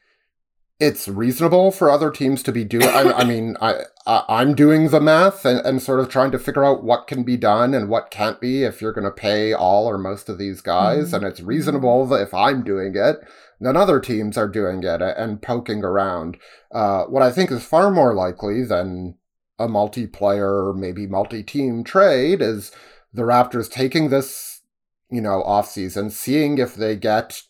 [0.79, 2.87] it's reasonable for other teams to be doing.
[2.87, 6.39] I, I, mean, I, I am doing the math and, and sort of trying to
[6.39, 9.53] figure out what can be done and what can't be if you're going to pay
[9.53, 11.15] all or most of these guys, mm-hmm.
[11.15, 13.17] and it's reasonable that if I'm doing it,
[13.59, 16.37] then other teams are doing it and poking around.
[16.73, 19.15] Uh, what I think is far more likely than
[19.57, 22.71] a multiplayer, maybe multi-team trade is
[23.13, 24.61] the Raptors taking this,
[25.09, 27.43] you know, off season, seeing if they get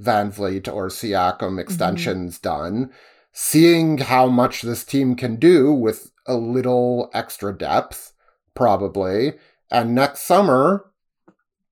[0.00, 1.58] VanVleet or Siakam mm-hmm.
[1.58, 2.48] extensions mm-hmm.
[2.48, 2.90] done,
[3.32, 8.12] seeing how much this team can do with a little extra depth,
[8.54, 9.34] probably.
[9.70, 10.90] And next summer,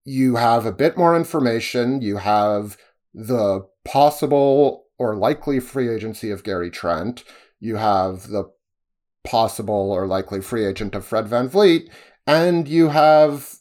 [0.04, 2.00] you have a bit more information.
[2.00, 2.76] You have
[3.14, 7.24] the possible or likely free agency of Gary Trent.
[7.60, 8.50] You have the
[9.24, 11.90] possible or likely free agent of Fred VanVleet.
[12.26, 13.54] And you have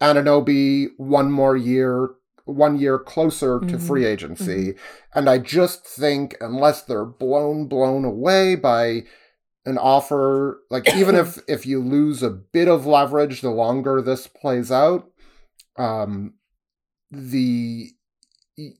[0.00, 2.10] Anunoby one more year
[2.44, 3.86] one year closer to mm-hmm.
[3.86, 4.72] free agency.
[4.72, 5.18] Mm-hmm.
[5.18, 9.04] And I just think unless they're blown, blown away by
[9.66, 14.26] an offer, like even if if you lose a bit of leverage the longer this
[14.26, 15.10] plays out,
[15.76, 16.34] um
[17.10, 17.90] the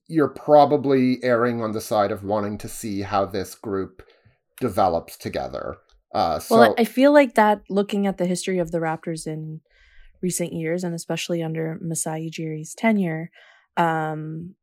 [0.07, 4.03] you're probably erring on the side of wanting to see how this group
[4.61, 5.79] develops together.
[6.14, 9.61] Uh, so, well, I feel like that looking at the history of the Raptors in
[10.22, 13.30] recent years, and especially under Masai Ujiri's tenure,
[13.76, 14.54] um,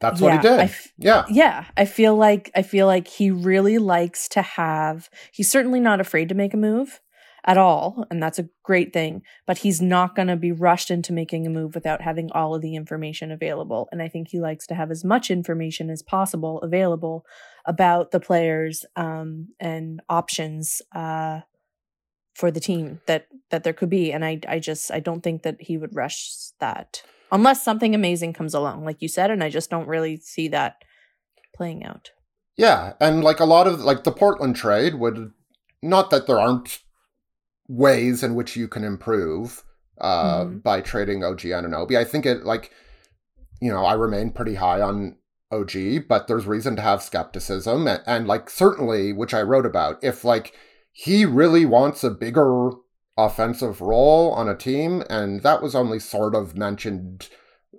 [0.00, 0.60] that's yeah, what he did.
[0.60, 1.24] F- yeah.
[1.28, 1.64] Yeah.
[1.76, 6.28] I feel like I feel like he really likes to have he's certainly not afraid
[6.28, 7.00] to make a move
[7.44, 11.12] at all, and that's a great thing, but he's not going to be rushed into
[11.12, 13.88] making a move without having all of the information available.
[13.90, 17.24] And I think he likes to have as much information as possible available
[17.64, 21.40] about the players um, and options uh,
[22.38, 24.12] for the team that that there could be.
[24.12, 28.32] And I I just I don't think that he would rush that unless something amazing
[28.32, 30.76] comes along, like you said, and I just don't really see that
[31.54, 32.12] playing out.
[32.56, 35.32] Yeah, and like a lot of like the Portland trade would
[35.82, 36.78] not that there aren't
[37.66, 39.62] ways in which you can improve
[40.00, 40.58] uh mm-hmm.
[40.58, 41.96] by trading OG Anunoby.
[41.96, 42.70] I think it like
[43.60, 45.16] you know, I remain pretty high on
[45.50, 49.98] OG, but there's reason to have skepticism and, and like certainly which I wrote about
[50.04, 50.54] if like
[50.92, 52.70] he really wants a bigger
[53.16, 57.28] offensive role on a team, and that was only sort of mentioned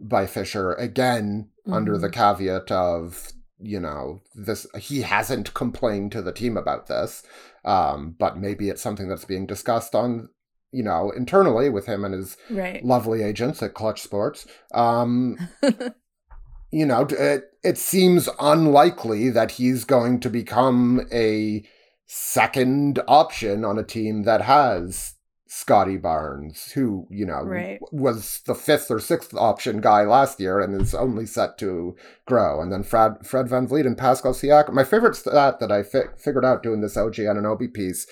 [0.01, 1.73] by Fisher again mm-hmm.
[1.73, 2.37] under the mm-hmm.
[2.37, 7.23] caveat of you know this he hasn't complained to the team about this
[7.65, 10.29] um, but maybe it's something that's being discussed on
[10.71, 12.83] you know internally with him and his right.
[12.85, 15.37] lovely agents at Klutch Sports um,
[16.71, 21.65] you know it, it seems unlikely that he's going to become a
[22.11, 25.13] second option on a team that has
[25.45, 27.79] Scottie Barnes, who, you know, right.
[27.91, 31.95] was the fifth or sixth option guy last year and is only set to
[32.25, 32.61] grow.
[32.61, 34.73] And then Fred, Fred VanVleet and Pascal Siakam.
[34.73, 38.07] My favorite stat that I fi- figured out doing this OG Anunoby piece,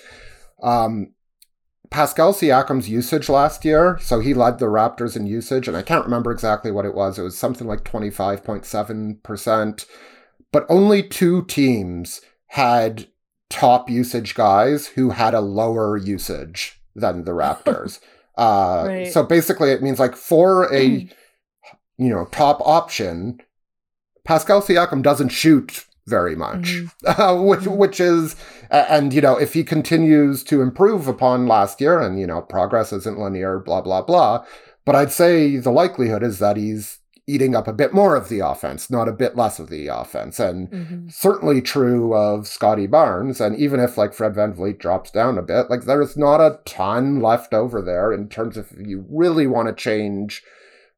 [0.62, 1.12] um,
[1.90, 6.04] Pascal Siakam's usage last year, so he led the Raptors in usage, and I can't
[6.04, 7.18] remember exactly what it was.
[7.18, 9.86] It was something like 25.7%.
[10.52, 13.08] But only two teams had
[13.50, 18.00] top usage guys who had a lower usage than the Raptors.
[18.36, 19.12] uh, right.
[19.12, 20.84] So basically, it means like for a
[21.98, 23.40] you know top option,
[24.24, 28.36] Pascal Siakam doesn't shoot very much, mm uh, which mm which is
[28.70, 32.92] and you know if he continues to improve upon last year, and you know progress
[32.92, 34.44] isn't linear, blah blah blah.
[34.84, 36.98] But I'd say the likelihood is that he's
[37.28, 40.40] eating up a bit more of the offense, not a bit less of the offense.
[40.40, 41.08] And mm-hmm.
[41.10, 43.38] certainly true of Scottie Barnes.
[43.38, 47.20] And even if like Fred VanVleet drops down a bit, like there's not a ton
[47.20, 50.42] left over there in terms of you really want to change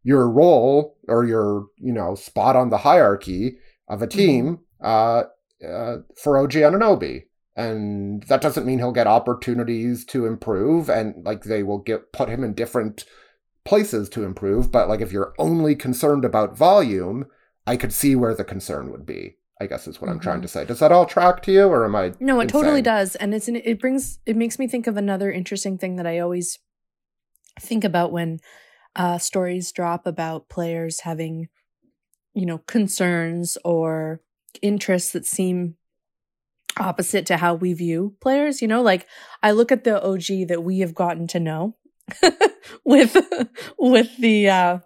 [0.05, 3.57] your role or your, you know, spot on the hierarchy
[3.89, 4.19] of a mm-hmm.
[4.19, 4.87] team mm-hmm.
[4.87, 7.25] uh, uh, for OG Anunoby.
[7.57, 12.29] And that doesn't mean he'll get opportunities to improve and like they will get put
[12.29, 13.05] him in different
[13.65, 17.27] places to improve, but like if you're only concerned about volume,
[17.67, 19.37] I could see where the concern would be.
[19.61, 20.15] I guess is what mm-hmm.
[20.15, 20.43] I'm trying mm-hmm.
[20.43, 20.65] to say.
[20.65, 22.15] Does that all track to you, or am I?
[22.19, 22.63] No, it insane?
[22.63, 25.97] totally does, and it's an, it brings it makes me think of another interesting thing
[25.97, 26.59] that I always
[27.61, 28.39] think about when
[28.97, 31.49] uh, stories drop about players having,
[32.33, 34.23] you know, concerns or
[34.63, 35.77] interests that seem
[36.79, 38.63] opposite to how we view players.
[38.63, 39.07] You know, like
[39.43, 41.77] I look at the OG that we have gotten to know,
[42.85, 43.17] with
[43.79, 44.79] with the uh,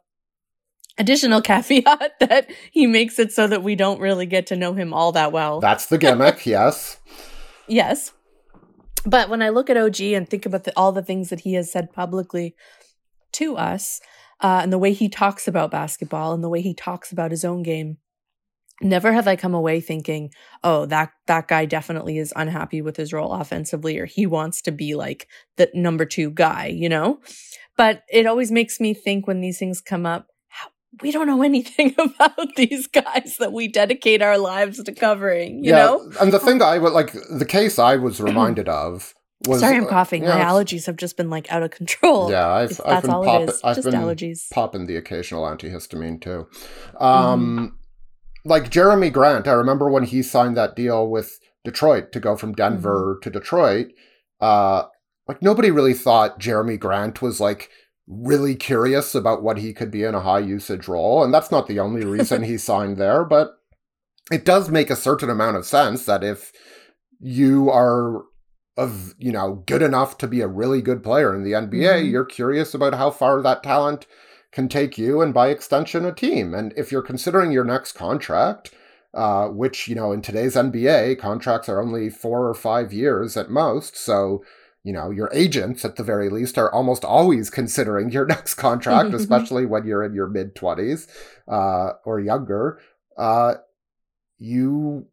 [0.99, 4.93] additional caveat that he makes it so that we don't really get to know him
[4.93, 5.61] all that well.
[5.61, 6.99] That's the gimmick, yes.
[7.67, 8.13] yes.
[9.07, 11.55] But when I look at OG and think about the, all the things that he
[11.55, 12.55] has said publicly
[13.33, 14.01] to us,
[14.41, 17.45] uh, and the way he talks about basketball and the way he talks about his
[17.45, 17.99] own game,
[18.83, 20.31] never have I come away thinking,
[20.63, 24.73] oh, that that guy definitely is unhappy with his role offensively or he wants to
[24.73, 27.21] be like the number 2 guy, you know?
[27.77, 30.29] But it always makes me think when these things come up,
[31.03, 35.71] we don't know anything about these guys that we dedicate our lives to covering, you
[35.71, 36.13] yeah, know?
[36.21, 39.15] and the thing I would like, the case I was reminded of
[39.47, 39.61] was.
[39.61, 40.23] Sorry, I'm coughing.
[40.23, 42.31] yeah, My allergies have just been like out of control.
[42.31, 43.49] Yeah, I've, I've been all popping.
[43.49, 43.61] it is.
[43.65, 44.51] I've just been allergies.
[44.51, 46.47] popping the occasional antihistamine too.
[46.99, 47.77] Um,
[48.45, 52.53] like Jerami Grant, I remember when he signed that deal with Detroit to go from
[52.53, 53.89] Denver to Detroit.
[54.41, 54.85] Uh,
[55.27, 57.71] like nobody really thought Jerami Grant was like
[58.07, 61.67] really curious about what he could be in a high usage role, and that's not
[61.67, 63.55] the only reason he signed there, but
[64.31, 66.53] it does make a certain amount of sense that if
[67.21, 68.25] you are
[68.77, 72.11] of you know good enough to be a really good player in the NBA, Mhm.
[72.11, 74.07] you're curious about how far that talent
[74.55, 76.55] can take you and by extension a team.
[76.55, 78.71] And if you're considering your next contract,
[79.12, 83.51] uh, which you know in today's NBA contracts are only four or five years at
[83.51, 84.45] most, so
[84.85, 89.12] you know your agents at the very least are almost always considering your next contract,
[89.14, 91.09] especially when you're in your mid twenties
[91.49, 92.81] uh, or younger.
[93.19, 93.55] Uh,
[94.38, 95.07] you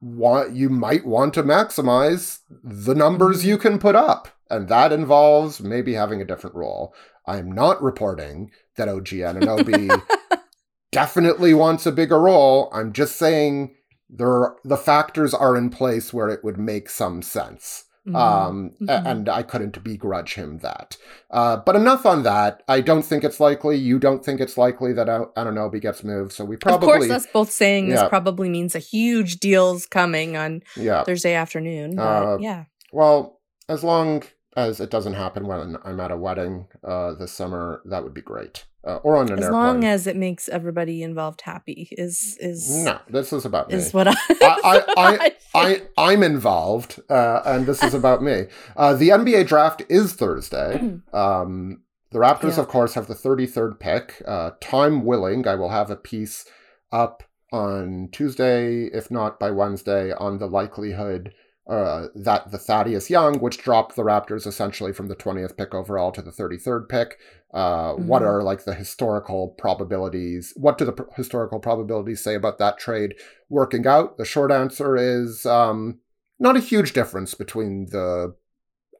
[0.00, 5.60] want you might want to maximize the numbers you can put up and that involves
[5.60, 6.94] maybe having a different role
[7.28, 10.02] i'm not reporting that og Anunoby
[10.92, 13.74] definitely wants a bigger role i'm just saying
[14.10, 18.16] there are, the factors are in place where it would make some sense Mhm.
[18.16, 19.06] um, Mhm.
[19.10, 20.96] and I couldn't begrudge him that.
[21.30, 22.62] Uh, but enough on that.
[22.66, 23.76] I don't think it's likely.
[23.76, 26.32] You don't think it's likely that An- Anunoby gets moved.
[26.32, 27.96] So we probably, of course, us both saying Yeah.
[27.96, 31.04] this probably means a huge deal's coming on yeah.
[31.04, 31.96] Thursday afternoon.
[31.96, 32.64] But Uh, yeah.
[32.92, 34.22] Well, as long
[34.56, 38.22] as it doesn't happen when I'm at a wedding uh, this summer, that would be
[38.22, 38.64] great.
[38.86, 39.52] Uh, or on an As airplane.
[39.62, 43.74] long as it makes everybody involved happy is is no, this is about me.
[43.74, 45.32] is what I I, I.
[45.54, 48.44] I, I'm involved, uh, and this is about me.
[48.76, 51.00] Uh, the NBA draft is Thursday.
[51.12, 52.60] Um, the Raptors, Yeah.
[52.62, 54.22] of course, have the 33rd pick.
[54.26, 56.46] Uh, time willing, I will have a piece
[56.92, 61.32] up on Tuesday, if not by Wednesday, on the likelihood
[61.68, 66.10] uh, that the Thaddeus Young, which dropped the Raptors essentially from the 20th pick overall
[66.12, 67.18] to the 33rd pick,
[67.52, 68.26] uh, what Mhm.
[68.26, 70.52] are like the historical probabilities?
[70.56, 73.14] What do the pr- historical probabilities say about that trade
[73.50, 74.16] working out?
[74.16, 75.98] The short answer is um,
[76.38, 78.34] not a huge difference between the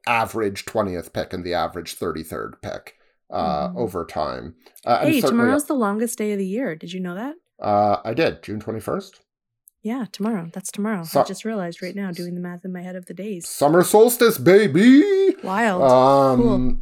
[0.07, 2.95] average 20th pick and the average 33rd pick
[3.31, 3.77] uh, Mhm.
[3.77, 4.55] over time.
[4.85, 6.75] Uh, Hey, tomorrow's the longest day of the year.
[6.75, 7.35] Did you know that?
[7.59, 9.19] Uh, I did, June 21st.
[9.89, 10.51] Yeah, tomorrow.
[10.53, 11.03] That's tomorrow.
[11.03, 13.49] So- I just realized right now doing the math in my head of the days.
[13.49, 15.33] Summer solstice, baby!
[15.43, 15.81] Wild.
[15.81, 16.77] Um, Cool.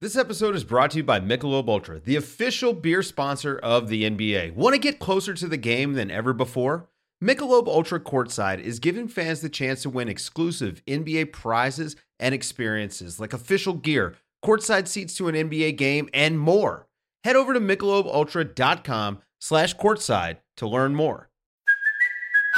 [0.00, 4.04] This episode is brought to you by Michelob Ultra, the official beer sponsor of the
[4.04, 4.54] NBA.
[4.54, 6.88] Want to get closer to the game than ever before?
[7.22, 13.20] Michelob Ultra Courtside is giving fans the chance to win exclusive NBA prizes and experiences
[13.20, 16.86] like official gear, courtside seats to an NBA game, and more.
[17.22, 21.29] Head over to michelobultra.com slash courtside to learn more.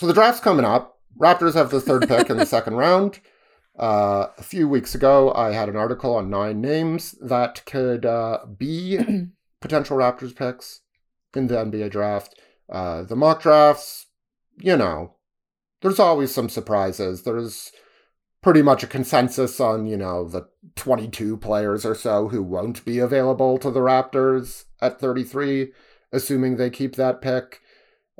[0.00, 0.98] So the draft's coming up.
[1.20, 3.20] Raptors have the third pick in the second round.
[3.78, 8.38] Uh, a few weeks ago, I had an article on nine names that could uh,
[8.56, 8.98] be
[9.60, 10.80] potential Raptors picks
[11.36, 12.34] in the NBA draft.
[12.72, 14.06] Uh, the mock drafts,
[14.58, 15.16] you know,
[15.82, 17.24] there's always some surprises.
[17.24, 17.70] There's
[18.40, 23.00] pretty much a consensus on, you know, the 22 players or so who won't be
[23.00, 25.74] available to the Raptors at 33,
[26.10, 27.60] assuming they keep that pick.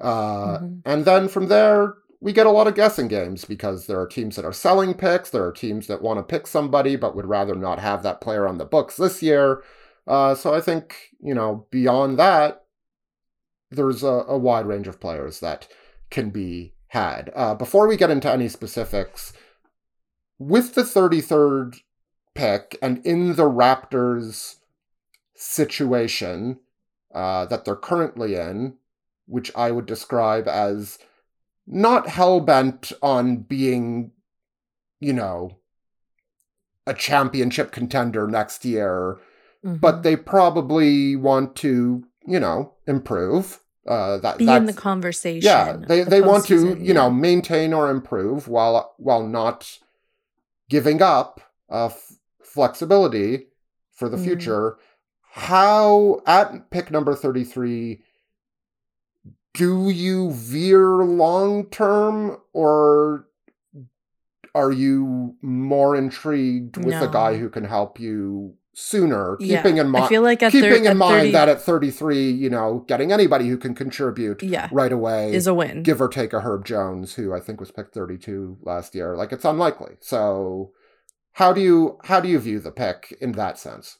[0.01, 0.83] Uh, Mhm.
[0.85, 4.37] And then from there, we get a lot of guessing games because there are teams
[4.37, 5.31] that are selling picks.
[5.31, 8.47] There are teams that want to pick somebody but would rather not have that player
[8.47, 9.63] on the books this year.
[10.07, 12.65] Uh, so I think, you know, beyond that,
[13.71, 15.69] there's a, a wide range of players that
[16.11, 17.31] can be had.
[17.35, 19.33] Uh, before we get into any specifics,
[20.39, 21.77] with the 33rd
[22.35, 24.57] pick and in the Raptors
[25.35, 26.59] situation
[27.15, 28.75] uh, that they're currently in,
[29.31, 30.99] which I would describe as
[31.67, 34.11] not hell bent on being,
[34.99, 35.59] you know,
[36.87, 39.19] a championship contender next year,
[39.63, 40.03] but Mhm.
[40.03, 43.61] they probably want to, you know, improve.
[43.87, 45.43] Uh, that be in the conversation.
[45.47, 49.79] yeah, they they want to you know maintain or improve while while not
[50.69, 51.41] giving up
[51.71, 52.13] uh, f-
[52.45, 53.47] flexibility
[53.93, 54.25] for the Mm.
[54.25, 54.77] future.
[55.33, 58.03] How at pick number thirty three
[59.55, 63.27] do you veer long term or
[64.55, 69.87] are you more intrigued with a guy who can help you sooner Yeah, keeping in
[69.87, 73.13] I mind feel like keeping thir- in mind 30 that at 33 you know getting
[73.13, 74.69] anybody who can contribute Yeah.
[74.73, 75.83] right away is a win.
[75.83, 79.17] give or take a Herb Jones, who I think was picked 32 last year.
[79.17, 79.97] Like it's unlikely.
[80.01, 80.73] So
[81.35, 83.99] how do you how do you view the pick in that sense?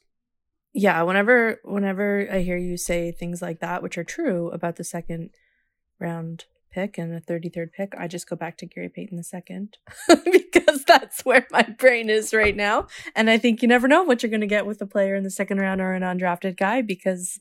[0.73, 4.85] Yeah whenever whenever i hear you say things like that which are true about the
[4.85, 5.31] second
[5.99, 9.77] round pick and the 33rd pick i just go back to gary payton the second
[10.33, 12.87] because that's where my brain is right now.
[13.15, 15.25] And i think you never know what you're going to get with a player in
[15.25, 17.39] the second round or an undrafted guy because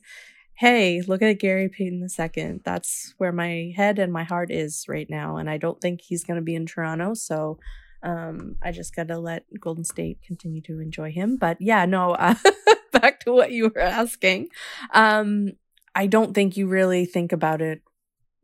[0.54, 2.60] hey look at gary payton the second.
[2.64, 6.24] That's where my head and my heart is right now and i don't think he's
[6.24, 7.14] going to be in toronto.
[7.14, 7.58] So
[8.02, 11.36] um i just gotta let golden state continue to enjoy him.
[11.36, 12.34] But yeah no uh,
[13.00, 14.48] back to what you were asking.
[14.92, 15.52] Um
[15.94, 17.82] i don't think you really think about it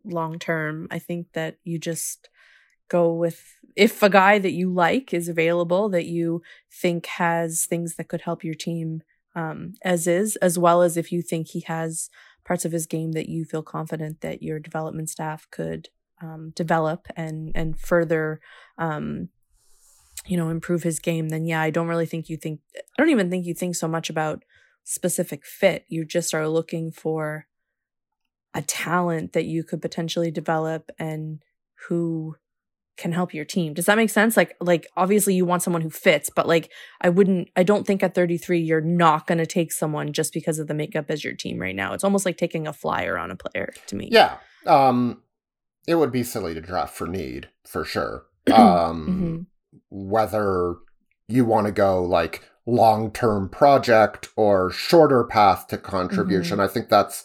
[0.04, 2.28] long term i think that you just
[2.88, 3.42] go with
[3.74, 6.42] if a guy that you like is available that you
[6.72, 9.02] think has things that could help your team
[9.34, 12.08] um, as is as well as if you think he has
[12.44, 15.88] parts of his game that you feel confident that your development staff could
[16.22, 18.40] um, develop and and further
[18.78, 19.28] um,
[20.24, 23.10] you know improve his game then yeah i don't really think you think i don't
[23.10, 24.44] even think you think so much about
[24.84, 27.46] specific fit you just are looking for
[28.54, 31.42] a talent that you could potentially develop and
[31.88, 32.36] who
[32.96, 35.90] can help your team does that make sense like like obviously you want someone who
[35.90, 39.70] fits but like i wouldn't i don't think at 33 you're not going to take
[39.70, 42.66] someone just because of the makeup as your team right now it's almost like taking
[42.66, 44.38] a flyer on a player to me Yeah.
[44.64, 45.22] Um
[45.86, 48.26] it would be silly to draft for need, for sure.
[48.52, 49.46] Um Mhm.
[49.90, 50.76] Whether
[51.28, 56.58] you want to go like long-term project or shorter path to contribution.
[56.60, 57.24] I think that's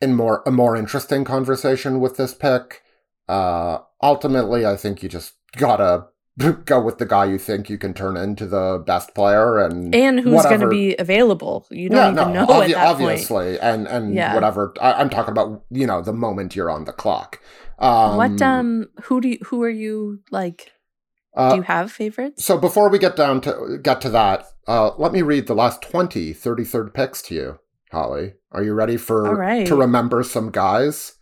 [0.00, 2.82] in more a more interesting conversation with this pick.
[3.28, 6.06] Uh ultimately I think you just gotta
[6.66, 10.20] go with the guy you think you can turn into the best player and and
[10.20, 13.88] who's going to be available you don't even know obvi- at that point obviously, and
[13.88, 14.34] and Yeah.
[14.34, 14.74] whatever.
[14.80, 17.40] I, I'm talking about you know the moment you're on the clock.
[17.78, 20.72] Um, what um who do you who are you like
[21.36, 24.90] uh, do you have favorites so before we get down to get to that, uh,
[24.98, 27.58] let me read the last 20 33rd picks to you,
[27.92, 28.34] Holly.
[28.52, 29.66] Are you ready for right.
[29.66, 31.14] to remember some guys?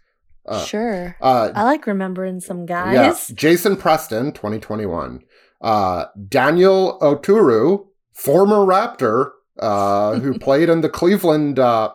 [0.46, 5.22] Uh, sure Uh, i like remembering some guys Yeah, Jason Preston, 2021.
[5.62, 11.92] Uh, Daniel Oturu, former Raptor, uh, who played in the Cleveland uh,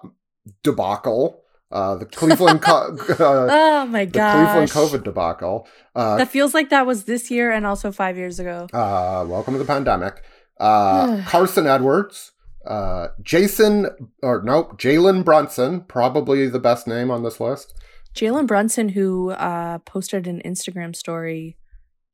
[0.64, 1.39] debacle,
[1.72, 5.68] uh, the Cleveland, co- uh, oh my the Cleveland COVID debacle.
[5.96, 9.54] Uh, that feels like that was this year and also five years ago uh, welcome
[9.54, 10.24] to the pandemic.
[10.60, 12.32] Uh, Carson Edwards,
[12.66, 13.88] uh, Jason,
[14.24, 17.74] or nope, Jalen Brunson, probably the best name on this list.
[18.16, 21.56] jalen brunson who uh posted an instagram story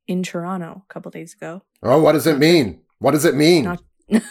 [0.06, 2.80] in toronto a couple days ago Oh, what does it mean?
[2.98, 3.64] What does it mean?
[3.64, 3.82] Not-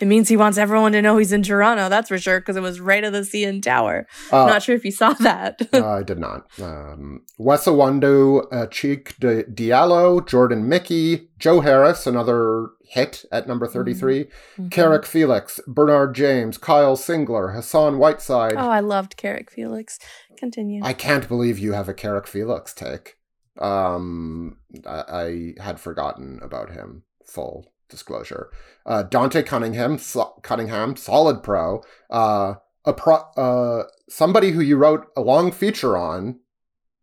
[0.00, 2.62] it means he wants everyone to know he's in toronto that's for sure because it
[2.62, 6.02] was right of the cn tower Uh, not sure if you saw that Uh, I
[6.02, 6.46] did not.
[6.60, 13.66] Um, Wes Iwundu, uh, Cheick Di- Diallo, Jordan Mickey, Joe Harris, another hit at number
[13.66, 14.26] 33,
[14.58, 14.70] Mhm.
[14.70, 18.54] Carrick Felix, Bernard James, Kyle Singler, Hassan Whiteside.
[18.56, 19.98] oh i loved carrick felix
[20.36, 23.16] continue I can't believe you have a Carrick Felix take.
[23.60, 27.02] Um, I, I had forgotten about him.
[27.26, 28.50] Full disclosure.
[28.86, 31.82] Uh, Dante Cunningham, so- Cunningham, solid pro.
[32.08, 36.40] Uh, a pro, uh, somebody who you wrote a long feature on,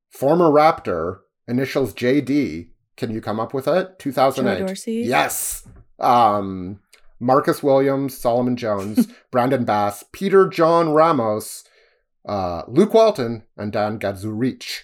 [0.09, 2.69] former Raptor, initials JD.
[2.95, 3.99] Can you come up with it?
[3.99, 4.59] 2008.
[4.59, 4.93] Joe Dorsey?
[5.05, 5.67] Yes.
[5.99, 6.79] Um,
[7.19, 11.63] Marcus Williams, Solomon Jones, Brandon Bass, Peter John Ramos,
[12.27, 14.81] uh, Luke Walton, and Dan Gadzuric.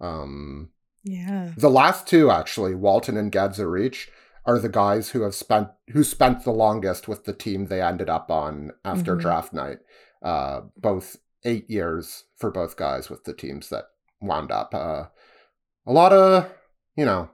[0.00, 0.70] Um,
[1.02, 4.08] yeah the last two, actually, Walton and Gadzuric,
[4.46, 8.08] are the guys who have spent who spent the longest with the team they ended
[8.10, 9.20] up on after Mhm.
[9.20, 9.78] draft night.
[10.22, 13.84] Uh, both eight years for both guys with the teams that
[14.20, 14.74] wound up.
[14.74, 15.04] Uh,
[15.86, 16.50] a lot of
[16.96, 17.28] you know,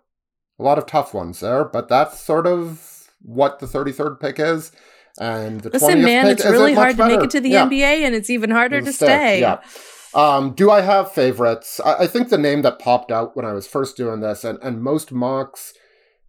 [0.58, 4.72] a lot of tough ones there, but that's sort of what the 33rd pick is.
[5.20, 7.64] And the Listen, 20th man, pick it's really hard to make it to the Yeah.
[7.66, 9.40] NBA, and it's even harder to stay.
[9.40, 9.58] Yeah.
[10.14, 11.78] Um, do I have favorites?
[11.84, 14.58] I, I think the name that popped out when I was first doing this, and,
[14.62, 15.74] and most mocks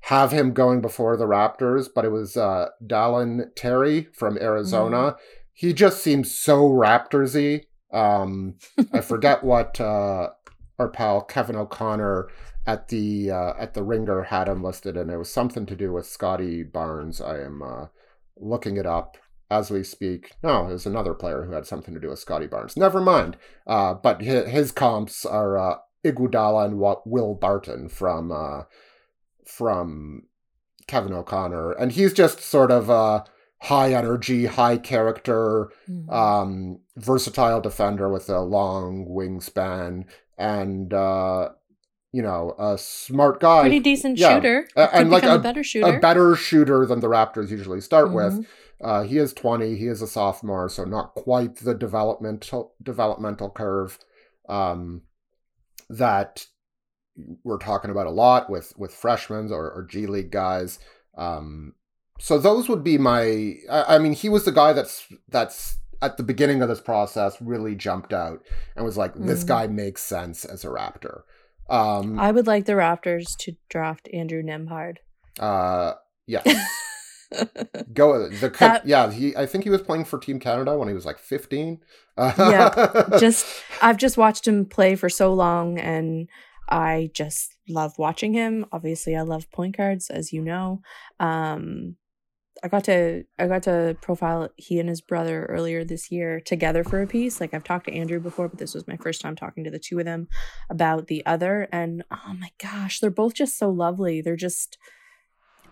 [0.01, 4.97] have him going before the Raptors, but it was uh, Dalen Terry from Arizona.
[4.97, 5.17] Mm-hmm.
[5.53, 7.65] He just seems so Raptorsy.
[7.93, 8.55] Um,
[8.93, 10.29] I forget what uh,
[10.79, 12.29] our pal Kevin O'Connor
[12.65, 15.93] at the uh, at the Ringer had him listed, and it was something to do
[15.93, 17.21] with Scottie Barnes.
[17.21, 17.85] I am uh,
[18.37, 19.17] looking it up
[19.51, 20.31] as we speak.
[20.41, 22.77] No, there's another player who had something to do with Scottie Barnes.
[22.77, 23.37] Never mind.
[23.67, 25.75] Uh, but his, his comps are uh,
[26.05, 28.63] Iguodala and Will Barton from uh,
[29.57, 30.23] from
[30.87, 33.25] Kevin O'Connor, and he's just sort of a
[33.61, 36.09] high energy, high character, mm-hmm.
[36.09, 40.05] um, versatile defender with a long wingspan,
[40.37, 41.49] and uh,
[42.11, 44.35] you know, a smart guy, pretty decent yeah.
[44.35, 47.81] shooter, uh, and like a, a, better shooter, a better shooter than the Raptors usually
[47.81, 48.37] start mm-hmm.
[48.37, 48.47] with.
[48.81, 49.77] Uh, he is twenty.
[49.77, 53.99] He is a sophomore, so not quite the developmental developmental curve
[54.49, 55.03] um,
[55.89, 56.47] that
[57.43, 60.79] we're talking about a lot with with freshmen or, or G League guys.
[61.17, 61.73] Um,
[62.19, 63.55] so those would be my.
[63.69, 67.41] I, I mean, he was the guy that's that's at the beginning of this process
[67.41, 68.43] really jumped out
[68.75, 69.47] and was like, this mm-hmm.
[69.47, 71.21] guy makes sense as a Raptor.
[71.69, 74.97] Um, I would like the Raptors to draft Andrew Nembhard.
[75.39, 75.93] Uh,
[76.27, 76.41] yeah.
[77.93, 79.09] Go the that, yeah.
[79.09, 81.79] He I think he was playing for Team Canada when he was like fifteen.
[82.17, 83.45] yeah, just
[83.81, 86.27] I've just watched him play for so long, and
[86.69, 88.65] I just love watching him.
[88.71, 90.81] Obviously, I love point guards, as you know.
[91.19, 91.97] Um,
[92.63, 96.83] I got to I got to profile he and his brother earlier this year together
[96.83, 97.41] for a piece.
[97.41, 99.79] Like I've talked to Andrew before, but this was my first time talking to the
[99.79, 100.27] two of them
[100.69, 101.67] about the other.
[101.71, 104.21] And oh my gosh, they're both just so lovely.
[104.21, 104.77] They're just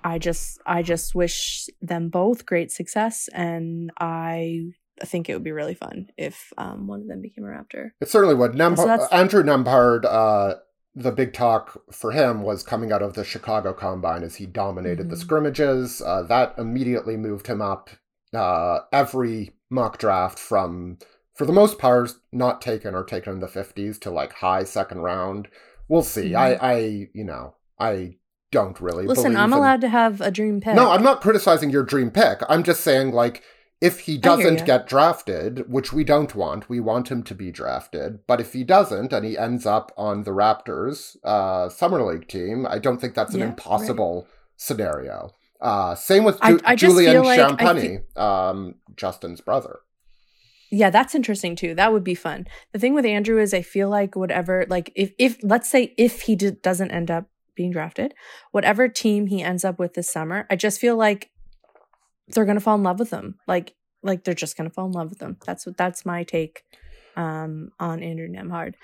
[0.03, 4.71] I just I just wish them both great success and I
[5.03, 7.91] think it would be really fun if um, one of them became a raptor.
[8.01, 8.53] It certainly would.
[8.53, 10.55] Nembhard, so Andrew Nembhard uh
[10.99, 15.03] the big talk for him was coming out of the Chicago Combine as he dominated
[15.03, 15.11] mm-hmm.
[15.11, 16.01] the scrimmages.
[16.01, 17.89] Uh, that immediately moved him up
[18.33, 20.97] uh, every mock draft from,
[21.33, 24.99] for the most part, not taken or taken in the 50s to like high second
[24.99, 25.47] round.
[25.87, 26.31] We'll see.
[26.31, 26.63] Mm-hmm.
[26.63, 26.77] I, I,
[27.13, 28.17] you know, I
[28.51, 29.37] don't really listen.
[29.37, 29.59] I'm in...
[29.59, 30.75] allowed to have a dream pick.
[30.75, 32.39] No, I'm not criticizing your dream pick.
[32.49, 33.41] I'm just saying like
[33.81, 38.19] if he doesn't get drafted, which we don't want, we want him to be drafted.
[38.27, 42.65] But if he doesn't and he ends up on the Raptors uh, summer league team,
[42.69, 44.31] I don't think that's an yeah, impossible right.
[44.57, 45.33] scenario.
[45.61, 49.79] Uh, same with Ju- I, I Julian like Champagnie, feel- um, Justin's brother.
[50.71, 51.73] Yeah, that's interesting too.
[51.73, 52.47] That would be fun.
[52.73, 56.21] The thing with Andrew is, I feel like whatever, like if if let's say if
[56.21, 57.25] he d- doesn't end up
[57.55, 58.13] being drafted,
[58.51, 61.31] whatever team he ends up with this summer, I just feel like
[62.29, 63.35] they're gonna fall in love with them.
[63.47, 65.37] Like like they're just gonna fall in love with them.
[65.45, 66.63] That's what that's my take
[67.15, 68.75] um on Andrew Nembhard.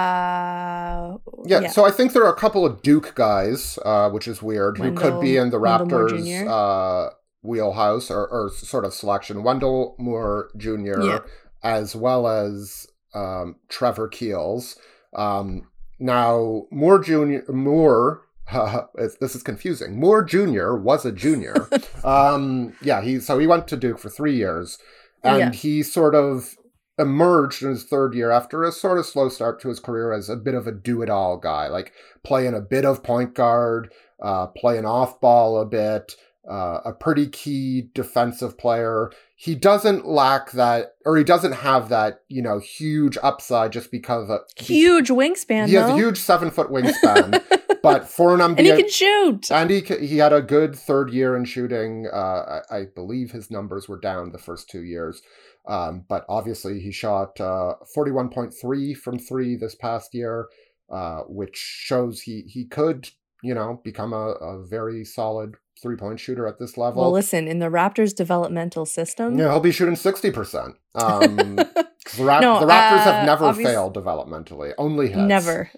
[0.00, 4.26] Uh yeah, yeah, so I think there are a couple of Duke guys, uh, which
[4.28, 7.10] is weird, Wendell, who could be in the Raptors uh
[7.42, 9.42] wheelhouse or, or sort of selection.
[9.42, 11.00] Wendell Moore Jr.
[11.02, 11.18] Yeah.
[11.62, 14.76] as well as um Trevor Keels.
[15.14, 15.68] Um
[15.98, 17.50] now Moore Jr.
[17.52, 18.22] Moore
[18.54, 19.98] uh, this is confusing.
[19.98, 20.74] Moore Jr.
[20.74, 21.68] was a junior.
[22.04, 24.78] um, yeah, he so he went to Duke for three years,
[25.22, 25.52] and yeah.
[25.52, 26.56] he sort of
[26.98, 30.28] emerged in his third year after a sort of slow start to his career as
[30.28, 31.92] a bit of a do-it-all guy, like
[32.22, 33.90] playing a bit of point guard,
[34.22, 36.14] uh, playing off ball a bit,
[36.48, 39.10] uh, a pretty key defensive player.
[39.36, 44.30] He doesn't lack that, or he doesn't have that, you know, huge upside just because
[44.30, 45.66] of a huge wingspan.
[45.66, 45.82] He though.
[45.82, 47.42] has a huge seven foot wingspan,
[47.82, 49.50] but for an NBA, and he can shoot.
[49.50, 52.06] And he he had a good third year in shooting.
[52.12, 55.22] Uh, I, I, believe his numbers were down the first two years,
[55.68, 60.48] um, but obviously he shot uh, forty one point three from three this past year,
[60.90, 63.10] uh, which shows he he could
[63.42, 67.02] you know become a, a very solid three point shooter at this level.
[67.02, 70.76] Well, listen, in the Raptors' developmental system, yeah, he'll be shooting sixty percent.
[70.94, 75.18] Um, the, Ra- no, the Raptors uh, have never failed developmentally, only hits.
[75.18, 75.70] Never,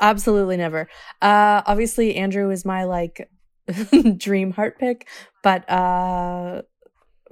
[0.00, 0.88] absolutely never.
[1.20, 3.28] Uh, obviously, Andrew is my like
[4.16, 5.08] dream heart pick,
[5.42, 6.62] but uh,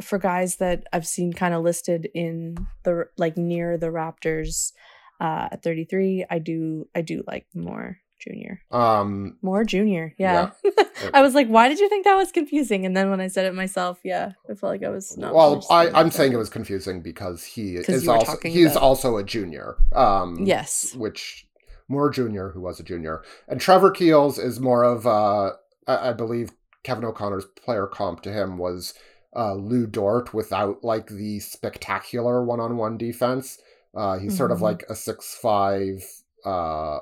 [0.00, 4.72] for guys that I've seen kind of listed in the like near the Raptors
[5.20, 8.62] uh, at thirty three, I do I do like more junior.
[8.70, 10.14] Um more junior.
[10.18, 10.50] Yeah.
[10.64, 10.70] yeah.
[11.14, 12.86] I was like, why did you think that was confusing?
[12.86, 15.66] And then when I said it myself, yeah, I felt like I was not Well,
[15.70, 18.82] I, I'm saying it was confusing because he is also he's about...
[18.82, 19.76] also a junior.
[19.92, 20.94] Um Yes.
[20.94, 21.46] Which
[21.88, 23.22] more junior who was a junior.
[23.48, 25.52] And Trevor Keels is more of uh
[25.86, 26.50] I, I believe
[26.82, 28.94] Kevin O'Connor's player comp to him was
[29.36, 33.58] uh, Lu Dort without like the spectacular one-on-one defense.
[33.94, 34.36] Uh, he's mm-hmm.
[34.36, 34.64] sort of mm-hmm.
[34.64, 36.02] like a six five
[36.44, 36.98] uh,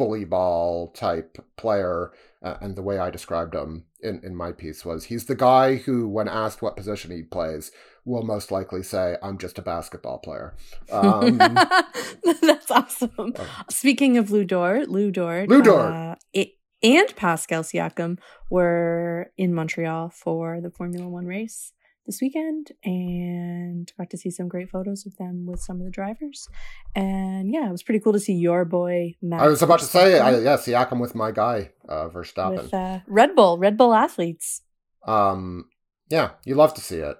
[0.00, 2.12] bully ball type player.
[2.42, 5.76] Uh, and the way I described him in, in my piece was he's the guy
[5.76, 7.70] who, when asked what position he plays,
[8.06, 10.56] will most likely say, I'm just a basketball player.
[10.90, 11.36] Um,
[12.40, 13.34] That's awesome.
[13.36, 15.92] Uh, Speaking of Lu Dort, Lu Dort, Lu Dort.
[15.92, 21.74] Uh, it, and Pascal Siakam were in Montreal for the Formula One race
[22.06, 25.90] this weekend and got to see some great photos of them with some of the
[25.90, 26.48] drivers.
[26.94, 29.42] And yeah, it was pretty cool to see your boy Max.
[29.42, 32.62] I was about to say, I, yeah, Siakam with my guy uh, Verstappen.
[32.62, 34.62] with uh, Red Bull, Red Bull athletes.
[35.06, 35.66] Um,
[36.08, 37.16] yeah, you love to see it.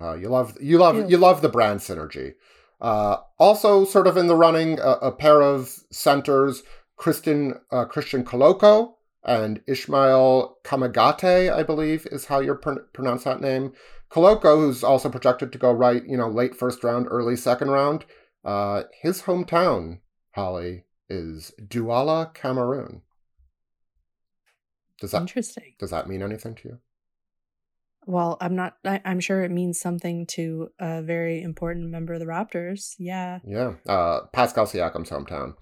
[0.00, 2.34] Uh, you love you love you love the brand synergy.
[2.80, 6.64] Uh, also, sort of in the running, a, a pair of centers,
[6.96, 13.40] Christian uh, Christian Koloko and Ishmael Kamagate, I believe is how you pr- pronounce that
[13.40, 13.72] name.
[14.12, 18.04] Koloko, who's also projected to go right, you know, late first round, early second round.
[18.44, 20.00] Uh, his hometown,
[20.34, 23.02] Holly, is Douala, Cameroon.
[25.00, 25.74] Does that Interesting.
[25.78, 26.78] does that mean anything to you?
[28.06, 28.76] Well, I'm not.
[28.84, 32.94] I, I'm sure it means something to a very important member of the Raptors.
[32.98, 35.54] Yeah, Yeah, uh, Pascal Siakam's hometown.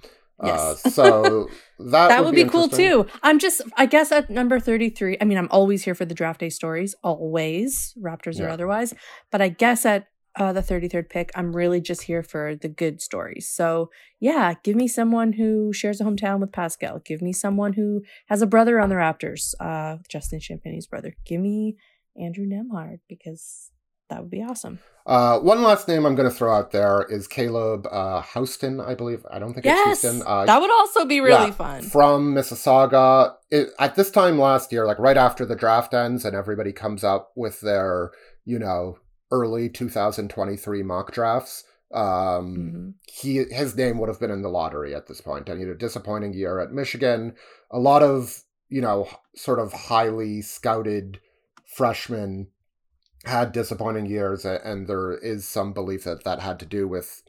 [0.43, 0.85] Yes.
[0.87, 3.07] Uh, so that that would be, cool too.
[3.23, 3.63] I'm just.
[3.77, 5.19] I guess at number 33.
[5.21, 8.95] I mean, I'm always here for the draft day stories, always Raptors or otherwise.
[9.31, 13.01] But I guess at uh, the 33rd pick, I'm really just here for the good
[13.01, 13.49] stories.
[13.49, 17.01] So yeah, give me someone who shares a hometown with Pascal.
[17.05, 21.15] Give me someone who has a brother on the Raptors, uh, Justin Champagnie's brother.
[21.27, 21.77] Give me
[22.17, 23.71] Andrew Nembhard because
[24.11, 24.79] that would be awesome.
[25.07, 28.95] Uh, one last name I'm going to throw out there is Caleb uh, Houston, I
[28.95, 29.25] believe.
[29.31, 30.23] I don't think Yes, it's Houston.
[30.27, 31.83] Uh, that would also be really yeah, fun.
[31.83, 33.35] From Mississauga.
[33.51, 37.03] It, at this time last year, like right after the draft ends and everybody comes
[37.03, 38.11] up with their,
[38.45, 38.99] you know,
[39.33, 42.95] early 2023 mock drafts, um, Mhm.
[43.07, 45.49] he his name would have been in the lottery at this point.
[45.49, 47.35] And he had a disappointing year at Michigan.
[47.71, 51.21] A lot of, you know, sort of highly scouted
[51.65, 52.49] freshmen
[53.25, 57.23] had disappointing years, and there is some belief that that had to do with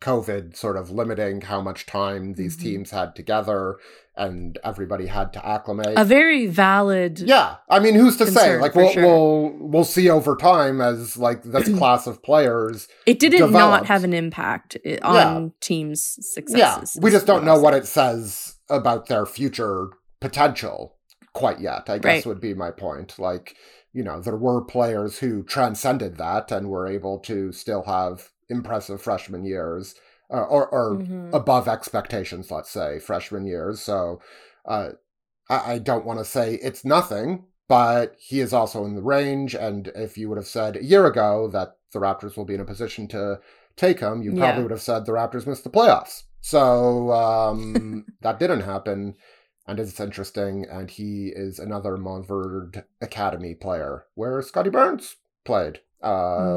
[0.00, 2.60] COVID sort of limiting how much time these Mhm.
[2.62, 3.76] teams had together,
[4.14, 5.94] and everybody had to acclimate.
[5.96, 7.20] A very valid.
[7.20, 8.58] yeah, I mean, who's to say?
[8.58, 9.02] Like we'll sure.
[9.06, 12.88] we'll we'll see over time as like this class of players.
[13.06, 15.48] It didn't not have an impact on Yeah.
[15.60, 16.96] teams' successes.
[16.96, 19.88] Yeah, we just don't know what it says about their future
[20.20, 20.96] potential
[21.32, 21.88] quite yet.
[21.88, 22.26] I guess Right.
[22.26, 23.18] would be my point.
[23.18, 23.56] Like,
[23.96, 29.00] you know, there were players who transcended that and were able to still have impressive
[29.00, 29.94] freshman years
[30.30, 31.34] uh, or or Mhm.
[31.34, 33.80] above expectations, let's say, freshman years.
[33.80, 34.20] So,
[34.66, 34.90] uh,
[35.48, 39.54] I, I don't want to say it's nothing, but he is also in the range.
[39.54, 42.60] And if you would have said a year ago that the Raptors will be in
[42.60, 43.40] a position to
[43.76, 44.38] take him, you Yeah.
[44.40, 46.24] probably would have said the Raptors missed the playoffs.
[46.40, 49.14] So um, that didn't happen.
[49.68, 50.64] And it's interesting.
[50.70, 56.08] And he is another Montverde Academy player where Scottie Barnes played uh,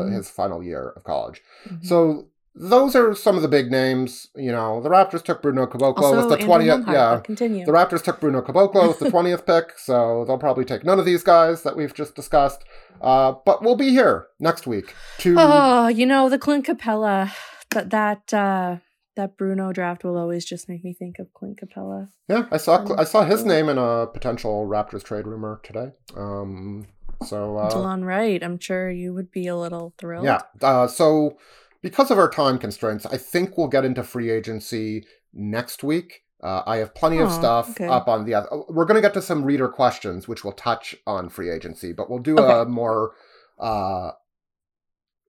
[0.05, 0.14] Mhm.
[0.16, 1.41] his final year of college.
[1.68, 1.84] Mhm.
[1.86, 4.28] So those are some of the big names.
[4.36, 6.84] You know, the Raptors took Bruno Caboclo with the twentieth.
[6.88, 7.66] Yeah, continue.
[7.66, 11.05] the Raptors took Bruno Caboclo with the twentieth pick, so they'll probably take none of
[11.05, 12.64] these guys that we've just discussed.
[13.01, 15.36] Uh, but we'll be here next week to.
[15.39, 17.32] Oh, you know the Clint Capela.
[17.72, 18.78] That that uh,
[19.20, 22.07] that Bruno draft will always just make me think of Clint Capela.
[22.30, 25.91] yeah, I saw I saw his name in a potential Raptors trade rumor today.
[26.15, 26.88] Um,
[27.26, 28.41] so uh, Delon Wright.
[28.41, 30.24] I'm sure you would be a little thrilled.
[30.26, 30.41] Yeah.
[30.61, 31.38] Uh, so
[31.82, 36.24] because of our time constraints, I think we'll get into free agency next week.
[36.41, 37.88] Uh, I have plenty of Oh, stuff okay.
[37.88, 38.47] up on the other.
[38.70, 42.09] We're going to get to some reader questions, which will touch on free agency, but
[42.09, 42.61] we'll do Okay.
[42.61, 43.11] a more
[43.59, 44.11] uh,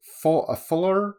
[0.00, 1.16] full, a fuller.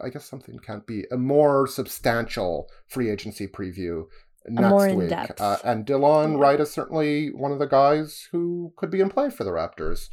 [0.00, 4.04] I guess something can't be a more substantial free agency preview
[4.46, 5.12] next week.
[5.40, 6.38] Uh, and Delon Yeah.
[6.38, 10.08] Wright is certainly one of the guys who could be in play for the Raptors.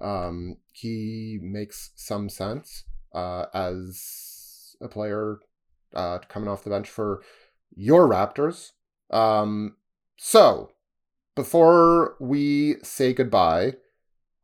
[0.00, 5.38] Um, he makes some sense uh, as a player
[5.94, 7.22] uh, coming off the bench for
[7.74, 8.72] your Raptors.
[9.10, 9.76] Um,
[10.18, 10.70] so,
[11.34, 13.74] before we say goodbye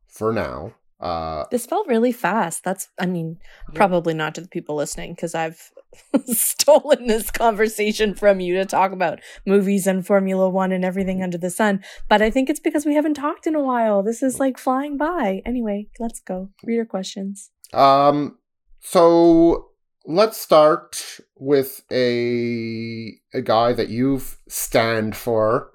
[0.07, 2.63] for now, uh, This felt really fast.
[2.63, 3.37] That's, I mean,
[3.75, 5.69] probably not to the people listening because I've
[6.25, 11.37] stolen this conversation from you to talk about movies and Formula One and everything under
[11.37, 11.83] the sun.
[12.09, 14.01] But I think it's because we haven't talked in a while.
[14.01, 15.41] This is like flying by.
[15.45, 16.49] Anyway, let's go.
[16.63, 17.51] Reader questions.
[17.73, 18.37] Um,
[18.79, 19.69] so
[20.05, 25.71] let's start with a a guy that you've stand for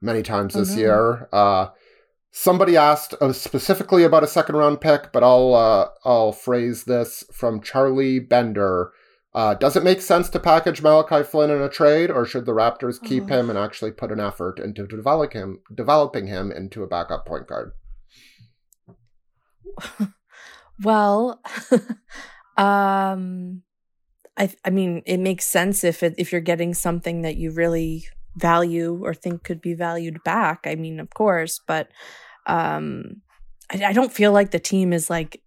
[0.00, 0.78] many times this Mhm.
[0.78, 1.28] year.
[1.32, 1.68] Uh,
[2.32, 7.22] somebody asked uh, specifically about a second round pick, but I'll uh, I'll phrase this
[7.32, 8.90] from Charlie Bender.
[9.34, 12.52] Uh, does it make sense to package Malachi Flynn in a trade, or should the
[12.52, 13.26] Raptors keep Oh.
[13.28, 17.46] him and actually put an effort into developing him, developing him into a backup point
[17.46, 17.72] guard?
[20.82, 21.40] Well,
[22.56, 23.62] um,
[24.36, 28.06] I I mean, it makes sense if it, if you're getting something that you really
[28.36, 30.60] value or think could be valued back.
[30.64, 31.88] I mean, of course, but
[32.46, 33.22] um,
[33.70, 35.42] I, I don't feel like the team is like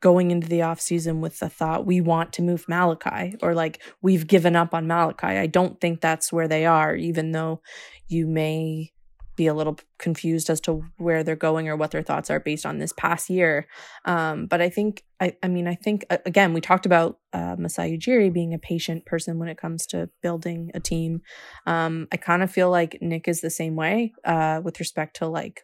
[0.00, 4.26] going into the offseason with the thought we want to move Malachi or like we've
[4.26, 5.26] given up on Malachi.
[5.26, 7.60] I don't think that's where they are, even though
[8.06, 8.92] you may
[9.38, 12.66] be a little confused as to where they're going or what their thoughts are based
[12.66, 13.68] on this past year.
[14.04, 17.96] Um, but I think, I, I mean, I think, again, we talked about uh, Masai
[17.96, 21.22] Ujiri being a patient person when it comes to building a team.
[21.66, 25.28] Um, I kind of feel like Nick is the same way uh, with respect to
[25.28, 25.62] like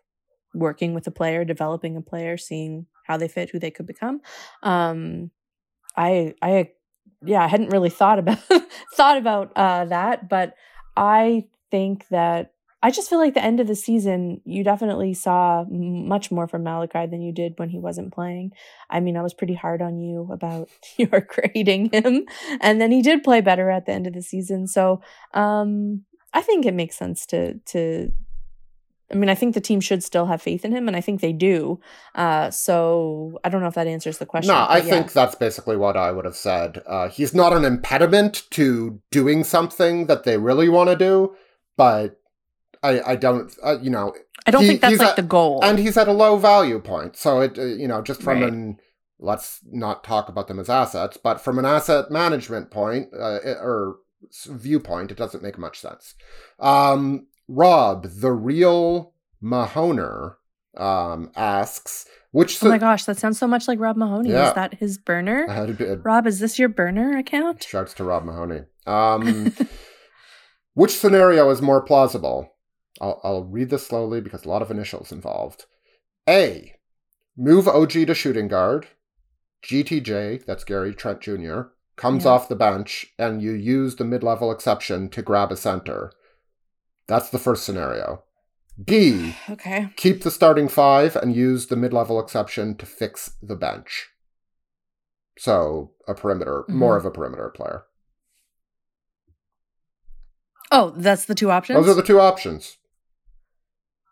[0.55, 4.21] working with a player, developing a player, seeing how they fit, who they could become.
[4.63, 5.31] Um,
[5.97, 6.71] I, I,
[7.23, 8.39] yeah, I hadn't really thought about
[8.95, 10.55] thought about uh, that, but
[10.97, 15.65] I think that I just feel like the end of the season, you definitely saw
[15.71, 18.53] much more from Malachi than you did when he wasn't playing.
[18.91, 22.27] I mean, I was pretty hard on you about your grading him,
[22.61, 24.67] and then he did play better at the end of the season.
[24.67, 25.01] So
[25.33, 28.13] um, I think it makes sense to to.
[29.13, 31.21] I mean, I think the team should still have faith in him, and I think
[31.21, 31.79] they do.
[32.15, 34.49] Uh, so I don't know if that answers the question.
[34.49, 34.85] No, I yeah.
[34.85, 36.83] think that's basically what I would have said.
[36.87, 41.37] Uh, he's not an impediment to doing something that they really want to do,
[41.77, 42.19] but
[42.83, 44.15] I, I don't, uh, you know.
[44.47, 45.61] I don't he, think that's like at, the goal.
[45.63, 47.17] And he's at a low value point.
[47.17, 48.53] So it, uh, you know, just from right.
[48.53, 48.79] an,
[49.19, 53.97] let's not talk about them as assets, but from an asset management point uh, or
[54.47, 56.15] viewpoint, it doesn't make much sense.
[56.59, 60.37] Um, Rob, the real Mahoner,
[60.77, 64.31] um, asks, which oh my gosh, that sounds so much like Rob Mahoney.
[64.31, 64.49] Yeah.
[64.49, 65.47] Is that his burner?
[66.05, 67.63] Rob, is this your burner account?
[67.63, 68.63] Shouts to Rob Mahoney.
[68.87, 69.55] Um,
[70.75, 72.55] which scenario is more plausible?
[73.01, 75.67] I'll, I'll read this slowly because a lot of initials involved.
[76.29, 76.75] A.
[77.37, 78.89] Move OG to shooting guard.
[79.65, 81.63] GTJ, that's Gary Trent Jr.,
[81.97, 82.31] comes yeah.
[82.33, 86.13] off the bench and you use the mid level exception to grab a center.
[87.07, 88.23] That's the first scenario.
[88.83, 89.37] B.
[89.51, 89.89] Okay.
[89.97, 94.09] Keep the starting five and use the mid level exception to fix the bench.
[95.39, 96.79] So, a perimeter, mm-hmm.
[96.79, 97.85] more of a perimeter player.
[100.71, 101.79] Oh, that's the two options?
[101.79, 102.79] Those are the two options.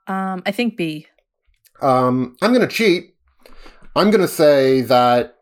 [0.07, 1.07] Um, I think B.
[1.81, 3.15] Um, I'm going to cheat.
[3.97, 5.37] I'm going to say that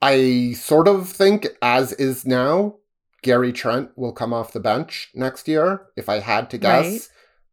[0.00, 2.76] I sort of think, as is now,
[3.22, 7.08] Gary Trent will come off the bench next year, if I had to guess, right.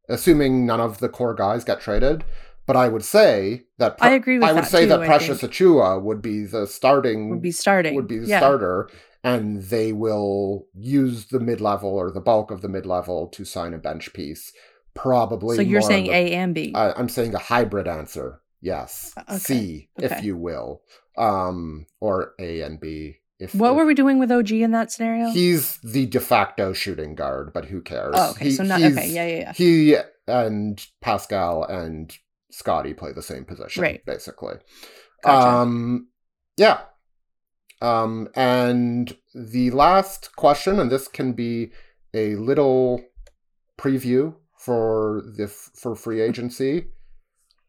[0.10, 2.24] assuming none of the core guys get traded.
[2.66, 5.06] But I would say that pre- I agree with I would that say too, that
[5.06, 8.40] Precious Achiuwa would be the starting would be starting would be the yeah.
[8.40, 8.90] starter,
[9.24, 13.44] and they will use the mid level or the bulk of the mid level to
[13.44, 14.54] sign a bench piece
[14.94, 15.56] probably.
[15.56, 16.72] So you're saying the, A and B?
[16.76, 18.42] I, I'm saying a hybrid answer.
[18.62, 19.38] Yes, uh, okay.
[19.38, 20.16] C, okay.
[20.16, 20.82] if you will,
[21.18, 23.18] um, or A and B.
[23.40, 25.30] If, what if, were we doing with OG in that scenario?
[25.30, 28.16] He's the de facto shooting guard, but who cares?
[28.18, 28.46] Oh, okay.
[28.46, 29.10] He, so not okay.
[29.10, 29.54] Yeah, yeah, yeah.
[29.54, 29.96] He
[30.28, 32.16] and Pascal and
[32.52, 34.06] Scottie play the same position, right?
[34.06, 34.56] Basically.
[35.24, 35.48] Gotcha.
[35.48, 36.08] Um,
[36.58, 36.82] yeah.
[37.82, 41.72] Um, and the last question, and this can be
[42.14, 43.02] a little
[43.78, 46.88] preview for the for free agency.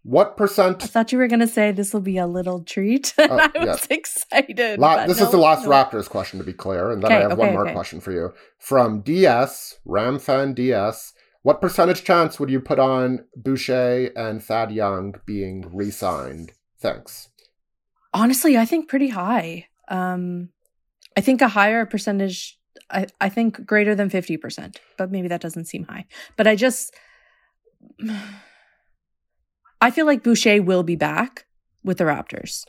[0.02, 0.82] What percent?
[0.82, 3.12] I thought you were going to say this will be a little treat.
[3.18, 3.96] Uh, I was yeah.
[3.96, 4.78] excited.
[4.78, 5.70] La- this no, is the last no.
[5.70, 7.74] Raptors question, to be clear, and then okay, I have okay, one more okay.
[7.74, 11.12] question for you from DS Ramfan DS.
[11.42, 16.52] What percentage chance would you put on Boucher and Thad Young being re-signed?
[16.78, 17.28] Thanks.
[18.12, 19.66] Honestly, I think pretty high.
[19.88, 20.50] Um,
[21.16, 25.66] I think a higher percentage I, I think greater than 50%, but maybe that doesn't
[25.66, 26.06] seem high.
[26.36, 26.94] But I just,
[29.80, 31.46] I feel like Boucher will be back
[31.82, 32.64] with the Raptors.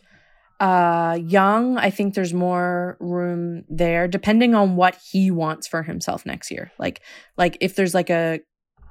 [0.59, 6.25] Uh, Young, I think there's more room there, depending on what he wants for himself
[6.25, 6.71] next year.
[6.77, 7.01] Like,
[7.35, 8.41] like if there's like a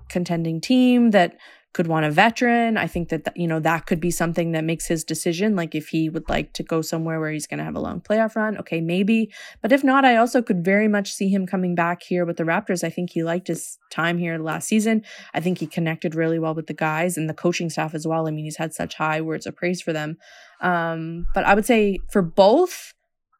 [0.08, 1.36] contending team that
[1.72, 2.76] could want a veteran.
[2.76, 5.54] I think that, you know, that could be something that makes his decision.
[5.54, 8.00] Like if he would like to go somewhere where he's going to have a long
[8.00, 9.32] playoff run, okay, maybe.
[9.62, 12.44] But if not, I also could very much see him coming back here with the
[12.44, 12.82] Raptors.
[12.82, 15.04] I think he liked his time here last season.
[15.32, 18.26] I think he connected really well with the guys and the coaching staff as well.
[18.26, 20.16] I mean, he's had such high words of praise for them.
[20.60, 22.94] Um, but I would say for both,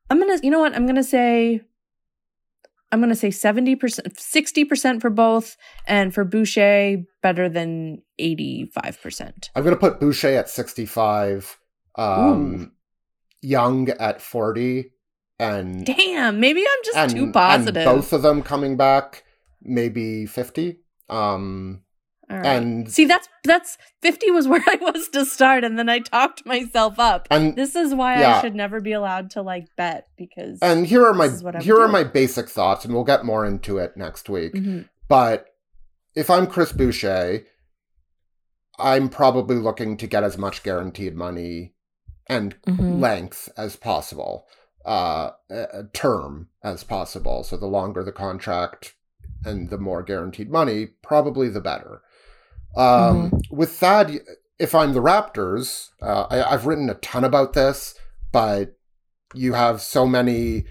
[0.09, 0.75] I'm going to, you know what?
[0.75, 1.63] I'm going to say
[2.93, 9.51] I'm going to say 70%, 60% for both, and for Boucher, better than 85%.
[9.55, 11.59] I'm going to put Boucher at 65,
[11.97, 12.73] um,
[13.43, 14.91] Young at 40,
[15.39, 15.87] and.
[15.87, 17.85] Damn, maybe I'm just and, too positive.
[17.85, 19.25] both of them coming back,
[19.63, 20.81] maybe 50.
[21.09, 21.83] Um,
[22.31, 22.47] Right.
[22.47, 26.47] And see, that's that's fifty was where I was to start, and then I talked
[26.47, 27.27] myself up.
[27.31, 28.37] And this is why yeah.
[28.37, 30.61] I should never be allowed to like bet because.
[30.63, 31.83] And here are my here doing.
[31.83, 34.55] are my basic thoughts, and we'll get more into it next week.
[34.55, 34.83] Mm-hmm.
[35.09, 35.47] But
[36.15, 37.43] if I'm Chris Boucher,
[38.79, 41.75] I'm probably looking to get as much guaranteed money
[42.29, 43.01] and Mhm.
[43.01, 44.47] length as possible,
[44.87, 47.43] uh, uh, term as possible.
[47.43, 48.95] So the longer the contract
[49.45, 52.03] and the more guaranteed money, probably the better.
[52.77, 54.21] Um, With Thad,
[54.59, 57.95] if I'm the Raptors, uh, I, I've written a ton about this,
[58.33, 58.77] but
[59.35, 60.65] you have so many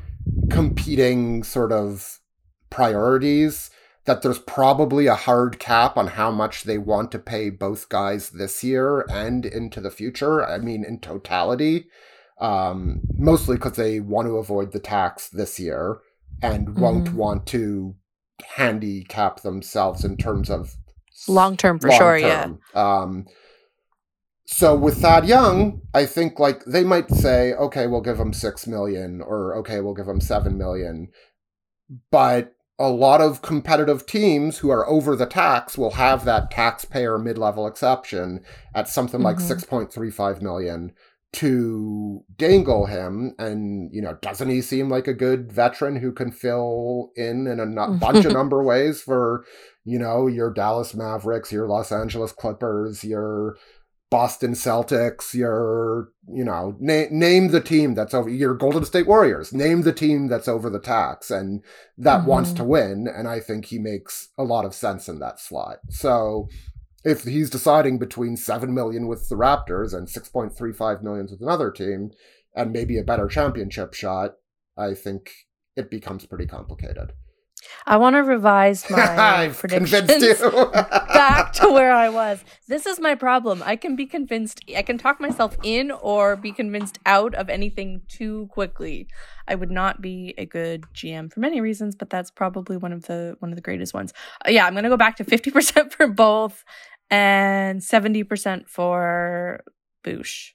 [0.49, 2.19] competing sort of
[2.69, 3.69] priorities
[4.05, 8.31] that there's probably a hard cap on how much they want to pay both guys
[8.31, 10.43] this year and into the future.
[10.45, 11.87] I mean, in totality,
[12.39, 15.99] um, mostly because they want to avoid the tax this year
[16.41, 17.13] and won't Mhm.
[17.13, 17.95] want to
[18.55, 20.75] handicap themselves in terms of
[21.27, 22.51] Long term for sure, yeah.
[22.73, 23.25] Um,
[24.45, 28.65] so with Thad Young, I think like they might say, okay, we'll give him six
[28.65, 31.09] million, or okay, we'll give him seven million,
[32.11, 37.17] but a lot of competitive teams who are over the tax will have that taxpayer
[37.17, 38.39] mid-level exception
[38.73, 39.41] at something like Mhm.
[39.41, 40.93] six point three five million
[41.31, 46.31] to dangle him and you know doesn't he seem like a good veteran who can
[46.31, 49.45] fill in in a bunch of number ways for
[49.85, 53.57] you know your Dallas Mavericks your Los Angeles Clippers your
[54.09, 59.53] Boston Celtics your you know na- name the team that's over your Golden State Warriors
[59.53, 61.63] name the team that's over the tax and
[61.95, 62.55] that wants Mhm.
[62.55, 66.47] to win and I think he makes a lot of sense in that slot so
[67.03, 72.11] if he's deciding between 7 million with the Raptors and 6.35 million with another team
[72.55, 74.35] and maybe a better championship shot,
[74.77, 75.31] I think
[75.75, 77.13] it becomes pretty complicated.
[77.85, 80.71] I want to revise my I've predictions convinced you.
[80.71, 82.43] back to where I was.
[82.67, 83.63] This is my problem.
[83.65, 84.63] I can be convinced.
[84.75, 89.07] I can talk myself in or be convinced out of anything too quickly.
[89.47, 93.03] I would not be a good GM for many reasons, but that's probably one of
[93.07, 94.13] the one of the greatest ones.
[94.45, 96.63] Uh, yeah, I'm gonna go back to 50% for both
[97.09, 99.63] and 70% for
[100.05, 100.51] Boosh.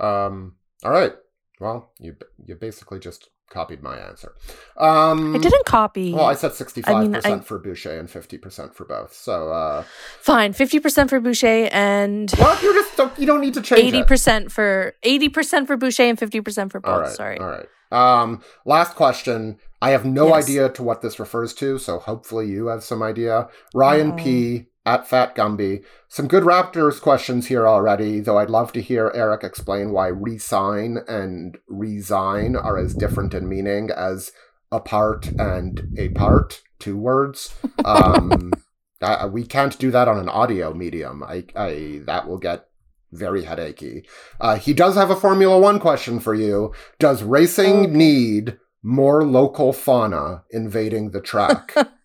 [0.00, 0.54] um,
[0.84, 1.12] all right.
[1.60, 4.34] Well, you you basically just copied my answer.
[4.76, 6.12] Um, I didn't copy.
[6.12, 9.12] Well, I said 65% I mean, I- for Boucher and 50% for both.
[9.14, 9.84] So, uh,
[10.20, 13.98] Fine, 50% for Boucher and well, you just don't, you don't need to change eighty
[14.00, 14.06] it.
[14.06, 16.92] percent for eighty percent for Boucher and fifty percent for both.
[16.92, 17.10] All right.
[17.10, 17.38] Sorry.
[17.38, 17.66] All right.
[17.90, 19.58] Um, last question.
[19.80, 20.44] I have no Yes.
[20.44, 23.48] idea to what this refers to, so hopefully you have some idea.
[23.74, 24.16] Ryan.
[24.16, 25.84] P at Fat Gumby.
[26.08, 30.96] Some good Raptors questions here already, though I'd love to hear Eric explain why resign
[31.06, 34.32] and resign are as different in meaning as
[34.72, 37.54] apart and a part, two words.
[37.84, 38.52] Um,
[39.00, 41.22] I, we can't do that on an audio medium.
[41.22, 42.66] I, I that will get
[43.12, 44.04] very headachy.
[44.40, 46.72] Uh, he does have a Formula One question for you.
[46.98, 47.92] Does racing Okay.
[47.92, 51.74] need more local fauna invading the track?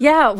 [0.00, 0.34] Yeah.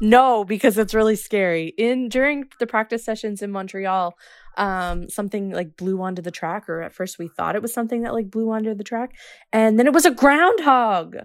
[0.00, 1.74] No, because it's really scary.
[1.78, 4.14] In during the practice sessions in Montreal,
[4.56, 8.02] um, something like blew onto the track, or at first we thought it was something
[8.02, 9.12] that like blew onto the track,
[9.52, 11.16] and then it was a groundhog.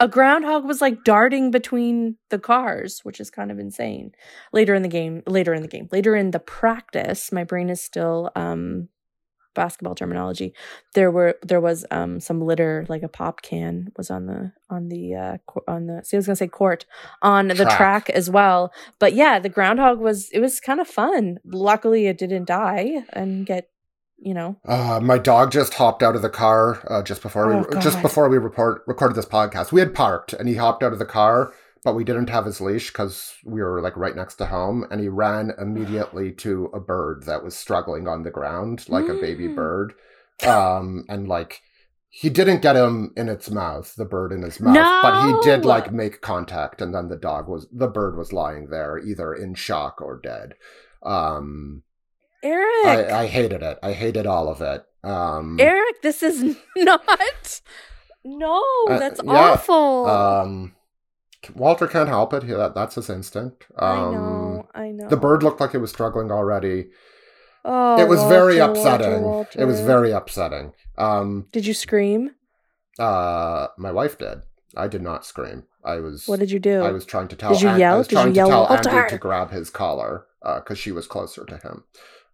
[0.00, 4.10] A groundhog was like darting between the cars, which is kind of insane.
[4.52, 7.80] Later in the game, later in the game, later in the practice, my brain is
[7.80, 8.88] still um
[9.54, 10.52] basketball terminology
[10.94, 14.88] there were there was um some litter like a pop can was on the on
[14.88, 15.36] the uh
[15.68, 16.84] on the see I was gonna say court
[17.22, 17.76] on the Track.
[17.76, 22.18] track as well but yeah the groundhog was it was kind of fun luckily it
[22.18, 23.68] didn't die and get
[24.18, 27.54] you know Uh, my dog just hopped out of the car uh, just before we
[27.54, 29.72] Oh, just before we report recorded this podcast.
[29.72, 31.52] We had parked, and he hopped out of the car,
[31.84, 35.00] but we didn't have his leash because we were like right next to home, and
[35.00, 39.46] he ran immediately to a bird that was struggling on the ground like a baby
[39.48, 39.54] Mm.
[39.56, 39.94] bird,
[40.46, 41.60] um, and like.
[42.16, 45.64] He didn't get him in its mouth, the bird in his mouth, but he did
[45.64, 49.54] like make contact, and then the dog was the bird was lying there, either in
[49.54, 50.54] shock or dead.
[51.02, 51.82] Um,
[52.44, 53.80] eric I, I hated it.
[53.82, 54.84] I hated all of it.
[55.02, 57.60] Um, eric this is not
[58.24, 60.76] no Uh, that's yeah, awful um,
[61.54, 62.42] Walter can't help it.
[62.44, 63.66] He, that, that's his instinct.
[63.78, 66.86] Um, i know i know The bird looked like it was struggling already.
[67.64, 69.62] oh, it was very Walter, Walter, upsetting.
[69.62, 70.72] It was very upsetting.
[70.98, 72.30] Um, did you scream
[72.98, 74.42] uh, my wife did.
[74.76, 75.64] I did not scream.
[75.84, 76.26] I was.
[76.26, 77.52] what did you do I was trying to tell.
[77.52, 77.94] Did you yell?
[77.94, 80.78] I was Did you trying yell, to tell "Walter!" Andy to grab his collar because
[80.78, 81.84] she was closer to him.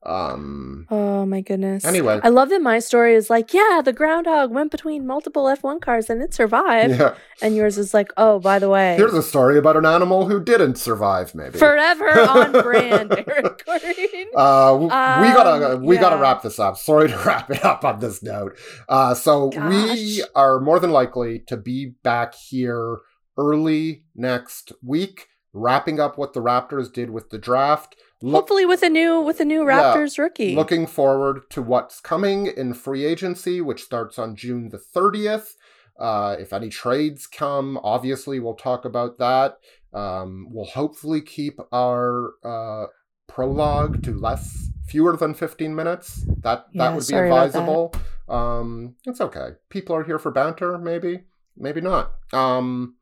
[0.02, 1.84] Um, Oh my goodness.
[1.84, 2.20] Anyway.
[2.22, 6.08] I love that my story is like, yeah, the groundhog went between multiple F1 cars
[6.08, 6.98] and it survived.
[6.98, 7.14] yeah.
[7.42, 10.42] And yours is like, oh, by the way, Here's a story about an animal who
[10.42, 11.34] didn't survive.
[11.34, 14.26] Maybe forever on brand, Eric Koreen.
[14.34, 16.76] Uh, we gotta Um, we gotta wrap this up.
[16.78, 18.56] Sorry to wrap it up on this note.
[18.88, 22.98] Uh, so we are more than likely to be back here
[23.36, 27.96] early next week, wrapping up what the Raptors did with the draft.
[28.22, 29.94] Look- Hopefully with a new with a new Yeah.
[29.94, 30.54] Raptors rookie.
[30.54, 35.56] Looking forward to what's coming in free agency, which starts on June the 30th.
[35.98, 39.58] Uh, if any trades come, obviously we'll talk about that.
[39.92, 42.86] Um, we'll hopefully keep our uh,
[43.26, 46.22] prologue to less, fewer than 15 minutes.
[46.42, 47.24] That that Yeah, would be that.
[47.24, 47.92] advisable.
[48.28, 49.50] Um, it's okay.
[49.70, 51.24] People are here for banter, maybe,
[51.56, 52.12] maybe not.
[52.32, 52.96] Um,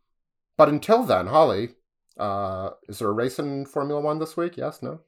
[0.56, 1.70] but until then, Holly,
[2.18, 4.56] uh, is there a race in Formula One this week?
[4.56, 5.00] Yes, no.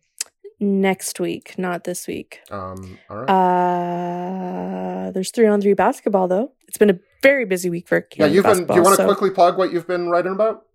[0.63, 2.41] Next week, not this week.
[2.51, 3.31] Um, all right.
[3.31, 6.53] Uh there's three on three basketball though.
[6.69, 8.67] It's been a very busy week for Yeah, you've been.
[8.67, 10.67] Do you want to so- quickly plug what you've been writing about?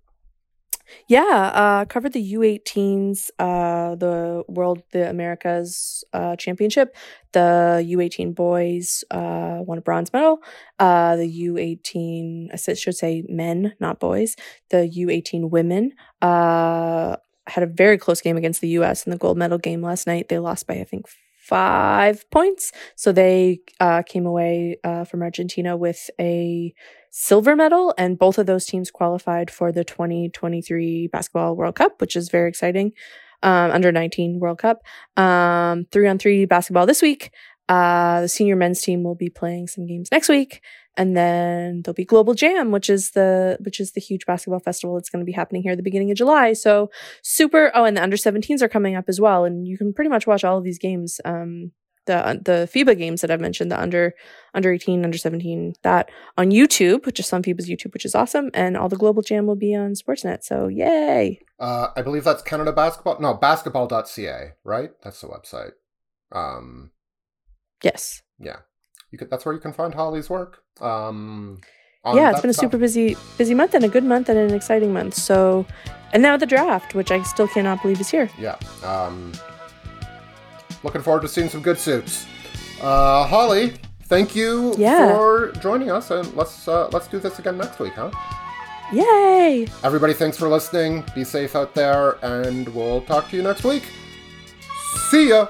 [1.07, 6.95] Yeah, uh, covered the U18s, uh, the World, the Americas uh, Championship.
[7.31, 10.39] The U18 boys uh, won a bronze medal.
[10.77, 14.35] Uh, the U18, I should say men, not boys.
[14.69, 15.93] The U18 women
[16.25, 17.17] uh,
[17.47, 20.29] had a very close game against the US in the gold medal game last night.
[20.29, 21.07] They lost by, I think,
[21.37, 22.71] five points.
[22.95, 26.73] So they uh, came away uh, from Argentina with a
[27.11, 32.15] silver medal, and both of those teams qualified for the 2023 Basketball World Cup, which
[32.15, 32.93] is very exciting.
[33.43, 34.81] Um, under 19 World Cup.
[35.17, 37.31] Um, three on three basketball this week.
[37.69, 40.61] Uh, the senior men's team will be playing some games next week,
[40.97, 44.95] and then there'll be Global Jam, which is the which is the huge basketball festival
[44.95, 46.53] that's going to be happening here at the beginning of July.
[46.53, 46.89] So
[47.21, 47.71] super.
[47.73, 50.27] Oh, and the under 17s are coming up as well, and you can pretty much
[50.27, 51.19] watch all of these games.
[51.25, 51.71] Um,
[52.05, 54.13] the the FIBA games that I've mentioned, the under
[54.53, 58.51] under 18, under 17, that on YouTube, which is some FIBA's YouTube, which is awesome,
[58.53, 60.43] and all the Global Jam will be on Sportsnet.
[60.43, 61.39] So yay!
[61.59, 63.19] Uh, I believe that's Canada Basketball.
[63.19, 64.91] No, basketball.ca, right?
[65.03, 65.71] That's the website.
[66.31, 66.91] Um,
[67.83, 68.59] Yes, yeah,
[69.17, 69.29] could.
[69.29, 70.61] That's where you can find Holly's work.
[70.81, 71.61] Um,
[72.05, 72.65] yeah, it's been a stuff.
[72.65, 75.15] super busy busy month and a good month and an exciting month.
[75.15, 75.65] So,
[76.13, 78.29] and now the draft, which I still cannot believe is here.
[78.39, 78.57] Yeah.
[78.83, 79.33] Um,
[80.83, 82.25] looking forward to seeing some good suits.
[82.81, 85.07] Uh, Holly, thank you Yeah.
[85.15, 88.11] for joining us, and let's uh, let's do this again next week, huh?
[88.93, 89.67] Yay!
[89.83, 91.03] Everybody, thanks for listening.
[91.15, 93.83] Be safe out there, and we'll talk to you next week.
[95.09, 95.47] See ya.